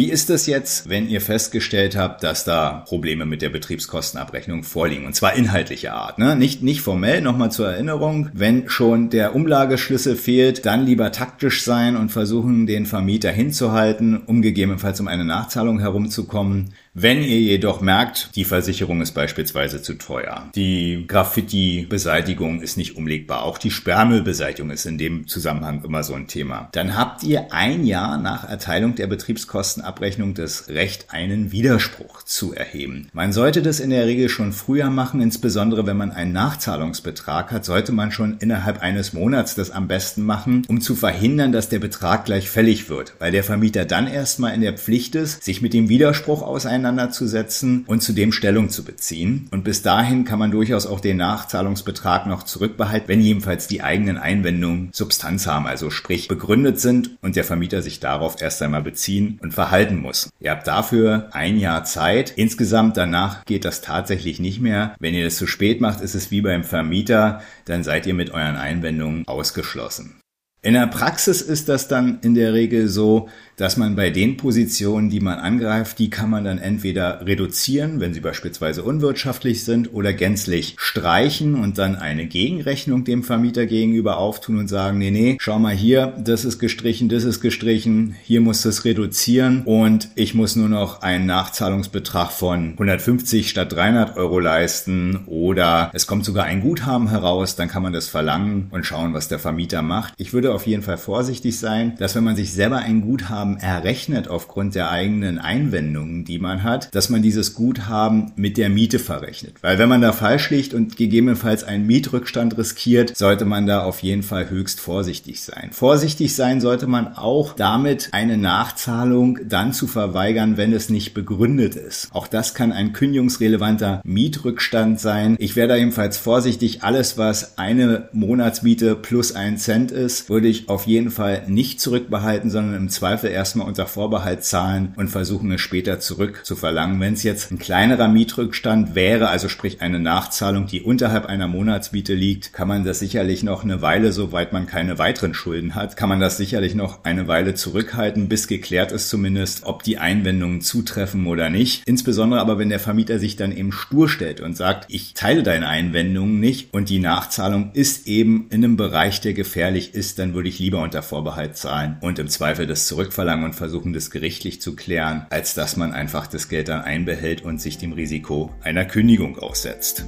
Wie 0.00 0.10
ist 0.10 0.30
es 0.30 0.46
jetzt, 0.46 0.88
wenn 0.88 1.10
ihr 1.10 1.20
festgestellt 1.20 1.94
habt, 1.94 2.22
dass 2.22 2.44
da 2.44 2.84
Probleme 2.86 3.26
mit 3.26 3.42
der 3.42 3.50
Betriebskostenabrechnung 3.50 4.62
vorliegen? 4.62 5.04
Und 5.04 5.14
zwar 5.14 5.34
inhaltlicher 5.34 5.92
Art, 5.92 6.18
ne? 6.18 6.36
Nicht, 6.36 6.62
nicht 6.62 6.80
formell, 6.80 7.20
nochmal 7.20 7.52
zur 7.52 7.68
Erinnerung. 7.68 8.30
Wenn 8.32 8.70
schon 8.70 9.10
der 9.10 9.34
Umlageschlüssel 9.34 10.16
fehlt, 10.16 10.64
dann 10.64 10.86
lieber 10.86 11.12
taktisch 11.12 11.64
sein 11.64 11.96
und 11.96 12.08
versuchen, 12.08 12.66
den 12.66 12.86
Vermieter 12.86 13.30
hinzuhalten, 13.30 14.22
um 14.24 14.40
gegebenenfalls 14.40 15.00
um 15.00 15.06
eine 15.06 15.26
Nachzahlung 15.26 15.80
herumzukommen. 15.80 16.72
Wenn 16.92 17.22
ihr 17.22 17.38
jedoch 17.38 17.80
merkt, 17.80 18.30
die 18.34 18.44
Versicherung 18.44 19.00
ist 19.00 19.12
beispielsweise 19.12 19.80
zu 19.80 19.94
teuer, 19.94 20.48
die 20.56 21.04
Graffiti-Beseitigung 21.06 22.60
ist 22.62 22.76
nicht 22.76 22.96
umlegbar, 22.96 23.44
auch 23.44 23.58
die 23.58 23.70
Sperrmüllbeseitigung 23.70 24.72
ist 24.72 24.86
in 24.86 24.98
dem 24.98 25.28
Zusammenhang 25.28 25.84
immer 25.84 26.02
so 26.02 26.14
ein 26.14 26.26
Thema, 26.26 26.68
dann 26.72 26.96
habt 26.96 27.22
ihr 27.22 27.52
ein 27.52 27.86
Jahr 27.86 28.18
nach 28.18 28.42
Erteilung 28.42 28.96
der 28.96 29.06
Betriebskostenabrechnung 29.06 30.34
das 30.34 30.68
Recht, 30.68 31.06
einen 31.10 31.52
Widerspruch 31.52 32.24
zu 32.24 32.54
erheben. 32.54 33.08
Man 33.12 33.32
sollte 33.32 33.62
das 33.62 33.78
in 33.78 33.90
der 33.90 34.06
Regel 34.06 34.28
schon 34.28 34.52
früher 34.52 34.90
machen, 34.90 35.20
insbesondere 35.20 35.86
wenn 35.86 35.96
man 35.96 36.10
einen 36.10 36.32
Nachzahlungsbetrag 36.32 37.52
hat, 37.52 37.64
sollte 37.64 37.92
man 37.92 38.10
schon 38.10 38.38
innerhalb 38.38 38.82
eines 38.82 39.12
Monats 39.12 39.54
das 39.54 39.70
am 39.70 39.86
besten 39.86 40.24
machen, 40.24 40.64
um 40.66 40.80
zu 40.80 40.96
verhindern, 40.96 41.52
dass 41.52 41.68
der 41.68 41.78
Betrag 41.78 42.24
gleich 42.24 42.50
fällig 42.50 42.90
wird, 42.90 43.14
weil 43.20 43.30
der 43.30 43.44
Vermieter 43.44 43.84
dann 43.84 44.08
erstmal 44.08 44.54
in 44.54 44.60
der 44.60 44.76
Pflicht 44.76 45.14
ist, 45.14 45.44
sich 45.44 45.62
mit 45.62 45.72
dem 45.72 45.88
Widerspruch 45.88 46.42
auseinanderzusetzen 46.42 46.80
auseinanderzusetzen 46.90 47.84
und 47.86 48.02
zudem 48.02 48.32
Stellung 48.32 48.68
zu 48.68 48.84
beziehen. 48.84 49.48
Und 49.50 49.64
bis 49.64 49.82
dahin 49.82 50.24
kann 50.24 50.38
man 50.38 50.50
durchaus 50.50 50.86
auch 50.86 51.00
den 51.00 51.18
Nachzahlungsbetrag 51.18 52.26
noch 52.26 52.42
zurückbehalten, 52.42 53.08
wenn 53.08 53.20
jedenfalls 53.20 53.68
die 53.68 53.82
eigenen 53.82 54.18
Einwendungen 54.18 54.90
Substanz 54.92 55.46
haben, 55.46 55.66
also 55.66 55.90
sprich 55.90 56.28
begründet 56.28 56.80
sind 56.80 57.16
und 57.22 57.36
der 57.36 57.44
Vermieter 57.44 57.82
sich 57.82 58.00
darauf 58.00 58.40
erst 58.40 58.62
einmal 58.62 58.82
beziehen 58.82 59.38
und 59.42 59.54
verhalten 59.54 60.00
muss. 60.00 60.30
Ihr 60.40 60.50
habt 60.50 60.66
dafür 60.66 61.28
ein 61.32 61.58
Jahr 61.58 61.84
Zeit. 61.84 62.32
Insgesamt 62.36 62.96
danach 62.96 63.44
geht 63.44 63.64
das 63.64 63.80
tatsächlich 63.80 64.40
nicht 64.40 64.60
mehr. 64.60 64.94
Wenn 64.98 65.14
ihr 65.14 65.24
das 65.24 65.36
zu 65.36 65.46
spät 65.46 65.80
macht, 65.80 66.00
ist 66.00 66.14
es 66.14 66.30
wie 66.30 66.40
beim 66.40 66.64
Vermieter, 66.64 67.42
dann 67.66 67.84
seid 67.84 68.06
ihr 68.06 68.14
mit 68.14 68.30
euren 68.30 68.56
Einwendungen 68.56 69.26
ausgeschlossen. 69.26 70.20
In 70.62 70.74
der 70.74 70.88
Praxis 70.88 71.40
ist 71.40 71.70
das 71.70 71.88
dann 71.88 72.18
in 72.20 72.34
der 72.34 72.52
Regel 72.52 72.88
so, 72.88 73.30
dass 73.56 73.78
man 73.78 73.96
bei 73.96 74.10
den 74.10 74.36
Positionen, 74.36 75.08
die 75.08 75.20
man 75.20 75.38
angreift, 75.38 75.98
die 75.98 76.10
kann 76.10 76.28
man 76.28 76.44
dann 76.44 76.58
entweder 76.58 77.26
reduzieren, 77.26 77.98
wenn 78.00 78.12
sie 78.12 78.20
beispielsweise 78.20 78.82
unwirtschaftlich 78.82 79.64
sind, 79.64 79.94
oder 79.94 80.12
gänzlich 80.12 80.76
streichen 80.78 81.54
und 81.54 81.78
dann 81.78 81.96
eine 81.96 82.26
Gegenrechnung 82.26 83.04
dem 83.04 83.22
Vermieter 83.22 83.64
gegenüber 83.64 84.18
auftun 84.18 84.58
und 84.58 84.68
sagen, 84.68 84.98
nee, 84.98 85.10
nee, 85.10 85.38
schau 85.40 85.58
mal 85.58 85.74
hier, 85.74 86.14
das 86.22 86.44
ist 86.44 86.58
gestrichen, 86.58 87.08
das 87.08 87.24
ist 87.24 87.40
gestrichen, 87.40 88.16
hier 88.22 88.42
muss 88.42 88.60
das 88.60 88.84
reduzieren 88.84 89.62
und 89.64 90.08
ich 90.14 90.34
muss 90.34 90.56
nur 90.56 90.68
noch 90.68 91.00
einen 91.00 91.24
Nachzahlungsbetrag 91.24 92.32
von 92.32 92.72
150 92.72 93.48
statt 93.48 93.72
300 93.72 94.16
Euro 94.18 94.40
leisten 94.40 95.20
oder 95.26 95.90
es 95.94 96.06
kommt 96.06 96.26
sogar 96.26 96.44
ein 96.44 96.60
Guthaben 96.60 97.08
heraus, 97.08 97.56
dann 97.56 97.68
kann 97.68 97.82
man 97.82 97.94
das 97.94 98.08
verlangen 98.08 98.68
und 98.70 98.84
schauen, 98.84 99.14
was 99.14 99.28
der 99.28 99.38
Vermieter 99.38 99.80
macht. 99.80 100.12
Ich 100.18 100.34
würde 100.34 100.49
auf 100.54 100.66
jeden 100.66 100.82
Fall 100.82 100.98
vorsichtig 100.98 101.58
sein, 101.58 101.94
dass 101.98 102.14
wenn 102.14 102.24
man 102.24 102.36
sich 102.36 102.52
selber 102.52 102.78
ein 102.78 103.00
Guthaben 103.00 103.20
Guthaben 103.20 103.58
errechnet 103.58 104.28
aufgrund 104.28 104.74
der 104.74 104.90
eigenen 104.90 105.38
Einwendungen, 105.38 106.24
die 106.24 106.38
man 106.38 106.62
hat, 106.62 106.94
dass 106.94 107.10
man 107.10 107.22
dieses 107.22 107.54
Guthaben 107.54 108.32
mit 108.34 108.56
der 108.56 108.70
Miete 108.70 108.98
verrechnet. 108.98 109.54
Weil 109.60 109.78
wenn 109.78 109.88
man 109.88 110.00
da 110.00 110.12
falsch 110.12 110.50
liegt 110.50 110.74
und 110.74 110.96
gegebenenfalls 110.96 111.64
einen 111.64 111.86
Mietrückstand 111.86 112.56
riskiert, 112.56 113.16
sollte 113.16 113.44
man 113.44 113.66
da 113.66 113.82
auf 113.82 114.02
jeden 114.02 114.22
Fall 114.22 114.48
höchst 114.50 114.80
vorsichtig 114.80 115.42
sein. 115.42 115.70
Vorsichtig 115.72 116.34
sein 116.34 116.60
sollte 116.60 116.86
man 116.86 117.14
auch 117.16 117.54
damit, 117.54 118.08
eine 118.12 118.36
Nachzahlung 118.36 119.38
dann 119.48 119.72
zu 119.72 119.86
verweigern, 119.86 120.56
wenn 120.56 120.72
es 120.72 120.88
nicht 120.88 121.14
begründet 121.14 121.76
ist. 121.76 122.08
Auch 122.12 122.26
das 122.26 122.54
kann 122.54 122.72
ein 122.72 122.92
kündigungsrelevanter 122.92 124.00
Mietrückstand 124.04 124.98
sein. 124.98 125.36
Ich 125.38 125.56
wäre 125.56 125.68
da 125.68 125.76
jedenfalls 125.76 126.16
vorsichtig. 126.16 126.82
Alles, 126.82 127.18
was 127.18 127.58
eine 127.58 128.08
Monatsmiete 128.12 128.96
plus 128.96 129.34
ein 129.34 129.58
Cent 129.58 129.90
ist, 129.90 130.30
würde 130.30 130.39
ich 130.48 130.68
auf 130.68 130.86
jeden 130.86 131.10
Fall 131.10 131.44
nicht 131.46 131.80
zurückbehalten, 131.80 132.50
sondern 132.50 132.76
im 132.76 132.88
Zweifel 132.88 133.30
erstmal 133.30 133.66
unter 133.66 133.86
Vorbehalt 133.86 134.44
zahlen 134.44 134.94
und 134.96 135.08
versuchen 135.08 135.50
es 135.52 135.60
später 135.60 136.00
zurück 136.00 136.40
zu 136.44 136.56
verlangen. 136.56 137.00
Wenn 137.00 137.14
es 137.14 137.22
jetzt 137.22 137.50
ein 137.50 137.58
kleinerer 137.58 138.08
Mietrückstand 138.08 138.94
wäre, 138.94 139.28
also 139.28 139.48
sprich 139.48 139.80
eine 139.80 140.00
Nachzahlung, 140.00 140.66
die 140.66 140.82
unterhalb 140.82 141.26
einer 141.26 141.48
Monatsmiete 141.48 142.14
liegt, 142.14 142.52
kann 142.52 142.68
man 142.68 142.84
das 142.84 142.98
sicherlich 142.98 143.42
noch 143.42 143.64
eine 143.64 143.82
Weile, 143.82 144.12
soweit 144.12 144.52
man 144.52 144.66
keine 144.66 144.98
weiteren 144.98 145.34
Schulden 145.34 145.74
hat, 145.74 145.96
kann 145.96 146.08
man 146.08 146.20
das 146.20 146.36
sicherlich 146.36 146.74
noch 146.74 147.04
eine 147.04 147.28
Weile 147.28 147.54
zurückhalten, 147.54 148.28
bis 148.28 148.46
geklärt 148.46 148.92
ist 148.92 149.08
zumindest, 149.08 149.64
ob 149.64 149.82
die 149.82 149.98
Einwendungen 149.98 150.60
zutreffen 150.60 151.26
oder 151.26 151.50
nicht. 151.50 151.82
Insbesondere 151.86 152.40
aber, 152.40 152.58
wenn 152.58 152.68
der 152.68 152.80
Vermieter 152.80 153.18
sich 153.18 153.36
dann 153.36 153.56
eben 153.56 153.72
stur 153.72 154.08
stellt 154.08 154.40
und 154.40 154.56
sagt, 154.56 154.86
ich 154.88 155.14
teile 155.14 155.42
deine 155.42 155.68
Einwendungen 155.68 156.40
nicht 156.40 156.72
und 156.72 156.88
die 156.88 156.98
Nachzahlung 156.98 157.70
ist 157.74 158.06
eben 158.06 158.46
in 158.50 158.64
einem 158.64 158.76
Bereich, 158.76 159.20
der 159.20 159.34
gefährlich 159.34 159.94
ist, 159.94 160.18
dann 160.18 160.29
würde 160.34 160.48
ich 160.48 160.58
lieber 160.58 160.82
unter 160.82 161.02
Vorbehalt 161.02 161.56
zahlen 161.56 161.96
und 162.00 162.18
im 162.18 162.28
Zweifel 162.28 162.66
das 162.66 162.86
zurückverlangen 162.86 163.30
verlangen 163.30 163.44
und 163.44 163.54
versuchen, 163.54 163.92
das 163.92 164.10
gerichtlich 164.10 164.60
zu 164.60 164.74
klären, 164.74 165.26
als 165.30 165.54
dass 165.54 165.76
man 165.76 165.92
einfach 165.92 166.26
das 166.26 166.48
Geld 166.48 166.68
dann 166.68 166.82
einbehält 166.82 167.42
und 167.42 167.60
sich 167.60 167.78
dem 167.78 167.92
Risiko 167.92 168.50
einer 168.62 168.84
Kündigung 168.84 169.38
aussetzt. 169.38 170.04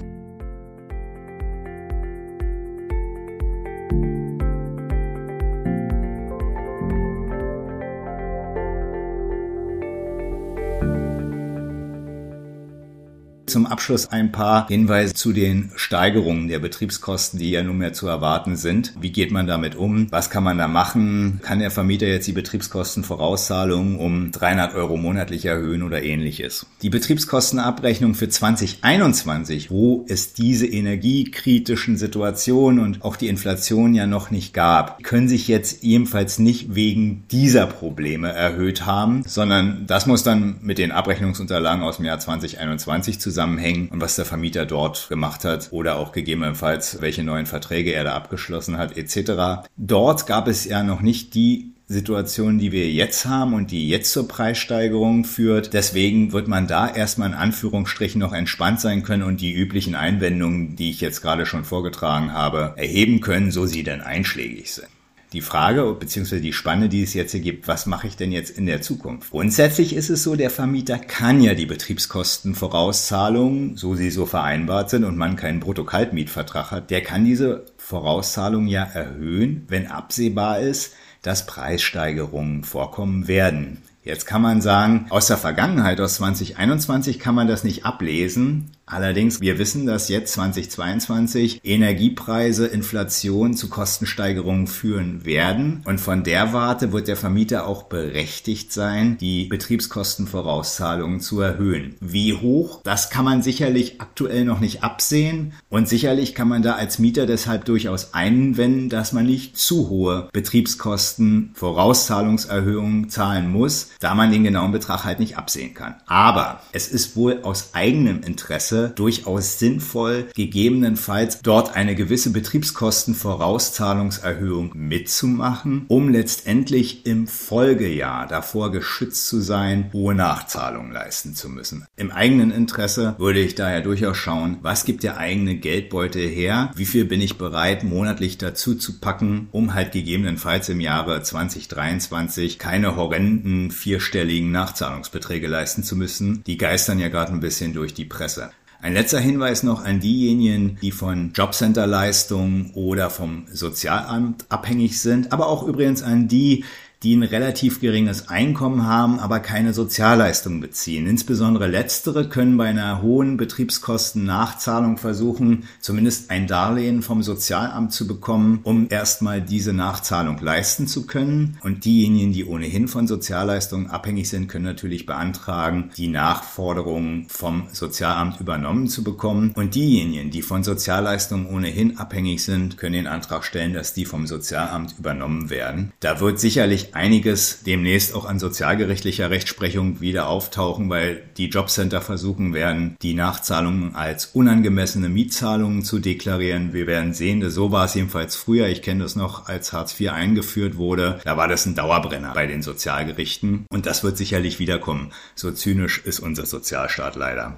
Abschluss 13.73 14.13
ein 14.13 14.33
paar 14.33 14.69
Hinweise 14.69 15.15
zu 15.15 15.33
den 15.33 15.73
Steigerungen 15.77 16.49
der 16.49 16.59
Betriebskosten, 16.59 17.39
die 17.39 17.51
ja 17.51 17.63
nunmehr 17.63 17.95
zu 17.95 18.07
erwarten 18.07 18.57
sind. 18.57 18.93
Wie 19.01 19.13
geht 19.13 19.31
man 19.31 19.47
damit 19.47 19.77
um? 19.77 20.13
Was 20.13 20.29
kann 20.29 20.45
man 20.45 20.59
da 20.59 20.69
machen? 20.69 21.41
Kann 21.43 21.59
der 21.59 21.71
Vermieter 21.71 22.07
jetzt 22.07 22.29
die 22.29 22.33
Betriebskostenvorauszahlung 22.33 23.99
um 23.99 24.31
300 24.31 24.75
Euro 24.75 24.99
monatlich 24.99 25.47
erhöhen 25.47 25.83
oder 25.83 26.03
ähnliches? 26.03 26.67
Die 26.83 26.91
Betriebskostenabrechnung 26.91 28.15
für 28.15 28.29
2021, 28.29 29.71
wo 29.71 30.05
es 30.07 30.35
diese 30.35 30.67
energiekritischen 30.67 31.97
Situationen 31.97 32.79
und 32.79 33.03
auch 33.03 33.17
die 33.17 33.29
Inflation 33.29 33.95
ja 33.95 34.07
noch 34.07 34.31
nicht 34.31 34.53
gab, 34.53 35.03
können 35.03 35.29
sich 35.29 35.49
jetzt 35.49 35.83
ebenfalls 35.83 36.39
nicht 36.39 36.75
wegen 36.75 37.25
dieser 37.31 37.67
Probleme 37.67 38.31
erhöht 38.31 38.85
haben, 38.85 39.23
sondern 39.27 39.87
das 39.87 40.07
muss 40.07 40.23
dann 40.23 40.57
mit 40.61 40.77
den 40.77 40.93
Abrechnungsunterlagen 40.93 41.83
aus 41.83 41.97
dem 41.97 42.05
Jahr 42.05 42.19
2021 42.19 43.19
zusammen 43.19 43.62
zusammenhängen 43.63 43.89
und 43.89 44.01
was 44.01 44.17
der 44.17 44.25
Vermieter 44.25 44.67
dort 44.67 45.09
gemacht 45.09 45.45
hat 45.45 45.69
oder 45.71 45.97
auch 45.97 46.13
gegebenenfalls 46.13 47.01
welche 47.01 47.23
neuen 47.23 47.47
Verträge 47.47 47.93
er 47.93 48.05
da 48.05 48.15
abgeschlossen 48.15 48.79
hat 48.79 48.97
etc. 48.97 49.69
Dort 49.77 50.27
gab 50.27 50.49
es 50.49 50.65
ja 50.65 50.83
noch 50.83 51.01
nicht 51.01 51.35
die 51.35 51.73
Situation, 51.89 52.59
die 52.59 52.73
wir 52.73 52.91
jetzt 52.91 53.27
haben 53.27 53.53
und 53.53 53.71
die 53.71 53.89
jetzt 53.89 54.13
zur 54.13 54.27
Preissteigerung 54.27 55.25
führt. 55.25 55.75
Deswegen 55.75 56.33
wird 56.33 56.49
man 56.49 56.67
da 56.67 56.89
erstmal 56.89 57.29
in 57.29 57.35
Anführungsstrichen 57.35 58.19
noch 58.19 58.33
entspannt 58.33 58.81
sein 58.81 59.03
können 59.03 59.25
und 59.25 59.43
die 59.43 59.53
üblichen 59.53 59.95
Einwendungen, 59.95 60.75
die 60.77 60.91
ich 60.91 61.03
jetzt 61.03 61.21
gerade 61.21 61.45
schon 61.45 61.65
vorgetragen 61.65 62.33
habe, 62.33 62.73
erheben 62.77 63.21
können, 63.21 63.51
so 63.51 63.67
sie 63.67 63.83
denn 63.83 64.01
einschlägig 64.01 64.73
sind 64.73 64.89
die 65.33 65.41
Frage 65.41 65.97
bzw. 65.99 66.39
die 66.41 66.53
Spanne, 66.53 66.89
die 66.89 67.03
es 67.03 67.15
jetzt 67.15 67.33
hier 67.33 67.41
gibt, 67.41 67.67
was 67.69 67.87
mache 67.87 68.07
ich 68.07 68.17
denn 68.17 68.31
jetzt 68.33 68.57
in 68.57 68.67
der 68.67 68.83
Zukunft? 68.83 69.31
Grundsätzlich 69.31 69.97
ist 69.97 70.11
es 70.11 70.23
so, 70.23 70.37
der 70.37 70.51
Vermieter 70.51 70.99
kann 70.99 71.41
ja 71.41 71.55
die 71.55 71.65
Betriebskostenvorauszahlungen, 71.67 73.77
so 73.77 73.95
sie 73.95 74.11
so 74.11 74.27
vereinbart 74.27 74.91
sind 74.91 75.05
und 75.05 75.17
man 75.17 75.37
keinen 75.37 75.61
Bruttokaltmietvertrag 75.61 76.71
hat, 76.71 76.91
der 76.91 77.01
kann 77.03 77.25
diese 77.25 77.65
Vorauszahlung 77.79 78.67
ja 78.67 78.85
erhöhen, 78.85 79.65
wenn 79.69 79.87
absehbar 79.87 80.61
ist, 80.61 80.93
dass 81.23 81.47
Preissteigerungen 81.47 82.65
vorkommen 82.65 83.29
werden. 83.29 83.79
Jetzt 84.05 84.27
kann 84.27 84.43
man 84.43 84.61
sagen, 84.61 85.07
aus 85.11 85.29
der 85.29 85.39
Vergangenheit, 85.39 86.01
aus 86.01 86.17
2021 86.17 87.21
kann 87.21 87.37
man 87.37 87.47
das 87.47 87.63
nicht 87.63 87.87
ablesen, 87.87 88.73
Allerdings, 88.93 89.41
wir 89.41 89.59
wissen, 89.59 89.87
dass 89.87 90.11
jetzt 90.11 90.35
2022 90.35 91.63
Energiepreise, 91.65 92.67
Inflation 92.67 93.55
zu 93.55 93.71
Kostensteigerungen 93.71 94.67
führen 94.67 95.25
werden. 95.25 95.81
Und 95.87 95.99
von 95.99 96.25
der 96.25 96.53
Warte 96.53 96.93
wird 96.93 97.09
der 97.09 97.17
Vermieter 97.17 97.67
auch 97.67 97.85
berechtigt 97.85 98.71
sein, 98.71 99.17
die 99.17 99.47
Betriebskostenvorauszahlungen 99.47 101.21
zu 101.21 101.41
erhöhen. 101.41 101.97
Wie 102.01 102.35
hoch? 102.35 102.83
Das 102.85 103.09
kann 103.09 103.25
man 103.25 103.41
sicherlich 103.41 104.03
aktuell 104.03 104.45
noch 104.45 104.61
nicht 104.61 104.85
absehen. 104.85 105.55
Und 105.71 105.89
sicherlich 105.89 106.35
kann 106.35 106.49
man 106.49 106.61
da 106.61 106.75
als 106.75 106.99
Mieter 106.99 107.25
deshalb 107.25 107.65
durchaus 107.65 108.13
einwenden, 108.13 108.91
dass 108.91 109.15
man 109.15 109.25
nicht 109.25 109.57
zu 109.57 109.89
hohe 109.89 110.29
Betriebskostenvorauszahlungserhöhungen 110.35 113.09
zahlen 113.09 113.51
muss, 113.51 113.89
da 114.01 114.15
man 114.15 114.31
den 114.31 114.45
genauen 114.45 114.73
Betrag 114.73 115.05
halt 115.05 115.19
nicht 115.19 115.39
absehen 115.39 115.73
kann. 115.73 115.95
Aber 116.05 116.61
es 116.73 116.89
ist 116.89 117.17
wohl 117.17 117.41
aus 117.43 117.71
eigenem 117.73 118.23
Interesse 118.23 118.82
durchaus 118.91 119.59
sinnvoll, 119.59 120.27
gegebenenfalls 120.35 121.41
dort 121.43 121.77
eine 121.77 121.95
gewisse 121.95 122.31
Betriebskostenvorauszahlungserhöhung 122.31 124.73
mitzumachen, 124.75 125.85
um 125.89 126.09
letztendlich 126.09 127.07
im 127.07 127.27
Folgejahr 127.27 128.27
davor 128.27 128.73
geschützt 128.73 129.29
zu 129.29 129.41
sein, 129.41 129.91
hohe 129.93 130.15
Nachzahlungen 130.15 130.93
leisten 130.93 131.35
zu 131.35 131.49
müssen. 131.49 131.87
Im 131.97 132.11
eigenen 132.11 132.51
Interesse 132.51 133.15
würde 133.19 133.41
ich 133.41 133.55
daher 133.55 133.81
durchaus 133.81 134.17
schauen, 134.17 134.59
was 134.63 134.85
gibt 134.85 135.03
der 135.03 135.19
eigene 135.19 135.57
Geldbeutel 135.57 136.29
her, 136.29 136.71
wie 136.75 136.87
viel 136.87 137.05
bin 137.05 137.21
ich 137.21 137.39
bereit 137.39 137.85
monatlich 137.85 138.39
dazu 138.39 138.75
zu 138.75 139.01
packen, 139.01 139.49
um 139.53 139.75
halt 139.75 139.93
gegebenenfalls 139.93 140.69
im 140.69 140.81
Jahre 140.81 141.23
2023 141.23 142.59
keine 142.59 142.97
horrenden 142.97 143.71
vierstelligen 143.71 144.53
Nachzahlungsbeträge 144.53 145.47
leisten 145.47 145.83
zu 145.83 145.97
müssen. 145.97 146.43
Die 146.45 146.57
geistern 146.57 146.99
ja 146.99 147.09
gerade 147.09 147.33
ein 147.33 147.41
bisschen 147.41 147.73
durch 147.73 147.95
die 147.95 148.05
Presse. 148.05 148.51
Ein 148.83 148.95
letzter 148.95 149.21
Hinweis 149.21 149.63
noch 149.63 149.85
an 149.85 150.01
diejenigen, 150.01 150.77
die 150.83 150.91
von 150.91 151.31
Jobcenterleistungen 151.35 152.73
oder 152.75 153.11
vom 153.11 153.47
Sozialamt 153.53 154.45
abhängig 154.49 155.01
sind, 155.01 155.33
aber 155.33 155.47
auch 155.47 155.63
übrigens 155.63 156.03
an 156.03 156.27
die, 156.27 156.65
die 157.03 157.17
ein 157.17 157.23
relativ 157.23 157.81
geringes 157.81 158.29
Einkommen 158.29 158.87
haben, 158.87 159.19
aber 159.19 159.41
keine 159.41 159.75
Sozialleistung 159.75 160.61
beziehen. 160.61 161.07
Insbesondere 161.07 161.67
letztere 161.67 162.29
können 162.29 162.57
bei 162.57 162.67
einer 162.67 163.03
hohen 163.03 163.37
Betriebskostennachzahlung 163.37 164.99
versuchen, 164.99 165.65
zumindest 165.81 166.31
ein 166.31 166.47
Darlehen 166.47 167.03
vom 167.03 167.23
Sozialamt 167.23 167.93
zu 167.93 168.07
bekommen, 168.07 168.61
um 168.63 168.87
erstmal 168.89 169.41
diese 169.41 169.73
Nachzahlung 169.73 170.39
leisten 170.41 170.87
zu 170.87 171.07
können. 171.07 171.59
Und 171.63 171.85
diejenigen, 171.85 172.33
die 172.33 172.45
ohnehin 172.45 172.87
von 172.87 173.09
Sozialleistungen 173.09 173.91
abhängig 173.91 174.29
sind, 174.29 174.49
können 174.49 174.65
natürlich 174.65 175.07
beantragen, 175.07 175.91
die 175.97 176.09
Nachforderungen 176.09 177.27
vom 177.29 177.65
Sozialamt 177.73 178.41
übernommen 178.41 178.87
zu 178.87 179.03
bekommen. 179.03 179.53
Und 179.55 179.75
diejenigen, 179.75 180.31
die 180.31 180.43
von 180.43 180.63
Sozialleistungen 180.63 181.47
ohnehin 181.47 181.99
abhängig 181.99 182.45
sind, 182.45 182.77
können 182.77 182.95
den 182.95 183.07
Antrag 183.07 183.45
stellen, 183.45 183.75
dass 183.75 183.93
die 183.93 184.05
vom 184.05 184.27
Sozialamt 184.27 184.95
übernommen 184.99 185.51
werden. 185.51 185.93
Da 186.01 186.21
wird 186.21 186.39
sicherlich 186.39 186.92
einiges 186.93 187.63
demnächst 187.65 188.15
auch 188.15 188.25
an 188.25 188.39
sozialgerichtlicher 188.39 189.31
Rechtsprechung 189.31 190.01
wieder 190.01 190.29
auftauchen, 190.29 190.91
weil 190.91 191.23
die 191.37 191.49
Jobcenter 191.49 192.01
versuchen 192.01 192.55
werden, 192.55 192.97
die 193.03 193.15
Nachzahlungen 193.15 193.95
als 193.95 194.27
unangemessene 194.27 195.09
Mietzahlungen 195.09 195.83
zu 195.83 195.99
deklarieren. 195.99 196.73
Wir 196.73 196.87
werden 196.87 197.15
sehen, 197.15 197.49
so 197.51 197.73
war 197.73 197.87
es 197.87 197.95
jedenfalls 197.95 198.37
früher. 198.37 198.69
Ich 198.69 198.83
kenne 198.83 199.03
das 199.03 199.17
noch, 199.17 199.47
als 199.47 199.73
Hartz 199.73 199.99
IV 199.99 200.13
eingeführt 200.13 200.77
wurde. 200.77 201.21
Da 201.25 201.37
war 201.37 201.49
das 201.49 201.67
ein 201.67 201.75
Dauerbrenner 201.75 202.35
bei 202.35 202.47
den 202.47 202.63
Sozialgerichten. 202.63 203.67
Und 203.71 203.87
das 203.87 204.05
wird 204.05 204.17
sicherlich 204.17 204.59
wiederkommen. 204.59 205.13
So 205.35 205.51
zynisch 205.51 206.03
ist 206.05 206.21
unser 206.21 206.47
Sozialstaat 206.47 207.17
leider. 207.17 207.57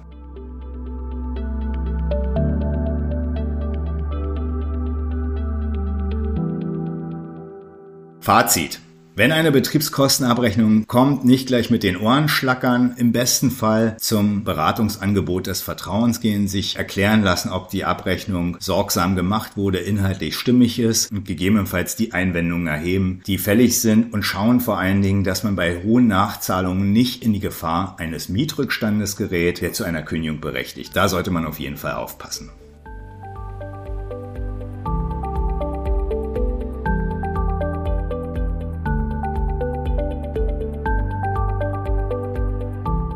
Fazit. 8.25 8.79
Wenn 9.17 9.31
eine 9.31 9.53
Betriebskostenabrechnung 9.53 10.87
kommt, 10.87 11.23
nicht 11.23 11.47
gleich 11.47 11.69
mit 11.69 11.83
den 11.83 11.95
Ohren 11.95 12.27
schlackern, 12.27 12.95
im 12.97 13.13
besten 13.13 13.49
Fall 13.49 13.95
zum 13.97 14.43
Beratungsangebot 14.43 15.47
des 15.47 15.61
Vertrauens 15.61 16.19
gehen, 16.19 16.49
sich 16.49 16.75
erklären 16.75 17.23
lassen, 17.23 17.49
ob 17.49 17.69
die 17.69 17.85
Abrechnung 17.85 18.57
sorgsam 18.59 19.15
gemacht 19.15 19.55
wurde, 19.55 19.77
inhaltlich 19.77 20.35
stimmig 20.35 20.79
ist 20.79 21.13
und 21.13 21.23
gegebenenfalls 21.23 21.95
die 21.95 22.11
Einwendungen 22.11 22.67
erheben, 22.67 23.21
die 23.25 23.37
fällig 23.37 23.79
sind 23.79 24.13
und 24.13 24.23
schauen 24.23 24.59
vor 24.59 24.79
allen 24.79 25.01
Dingen, 25.01 25.23
dass 25.23 25.45
man 25.45 25.55
bei 25.55 25.81
hohen 25.81 26.07
Nachzahlungen 26.07 26.91
nicht 26.91 27.23
in 27.23 27.31
die 27.31 27.39
Gefahr 27.39 27.95
eines 27.97 28.27
Mietrückstandes 28.27 29.15
gerät, 29.15 29.61
der 29.61 29.71
zu 29.71 29.85
einer 29.85 30.01
Kündigung 30.01 30.41
berechtigt. 30.41 30.93
Da 30.93 31.07
sollte 31.07 31.31
man 31.31 31.45
auf 31.45 31.57
jeden 31.57 31.77
Fall 31.77 31.93
aufpassen. 31.93 32.49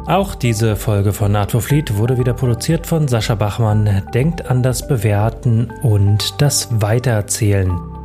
Auch 0.09 0.33
diese 0.33 0.75
Folge 0.75 1.13
von 1.13 1.31
Naturfleet 1.31 1.95
wurde 1.97 2.17
wieder 2.17 2.33
produziert 2.33 2.87
von 2.87 3.07
Sascha 3.07 3.35
Bachmann. 3.35 4.01
Denkt 4.11 4.49
an 4.49 4.63
das 4.63 4.87
Bewerten 4.87 5.71
und 5.83 6.41
das 6.41 6.67
Weitererzählen. 6.81 7.98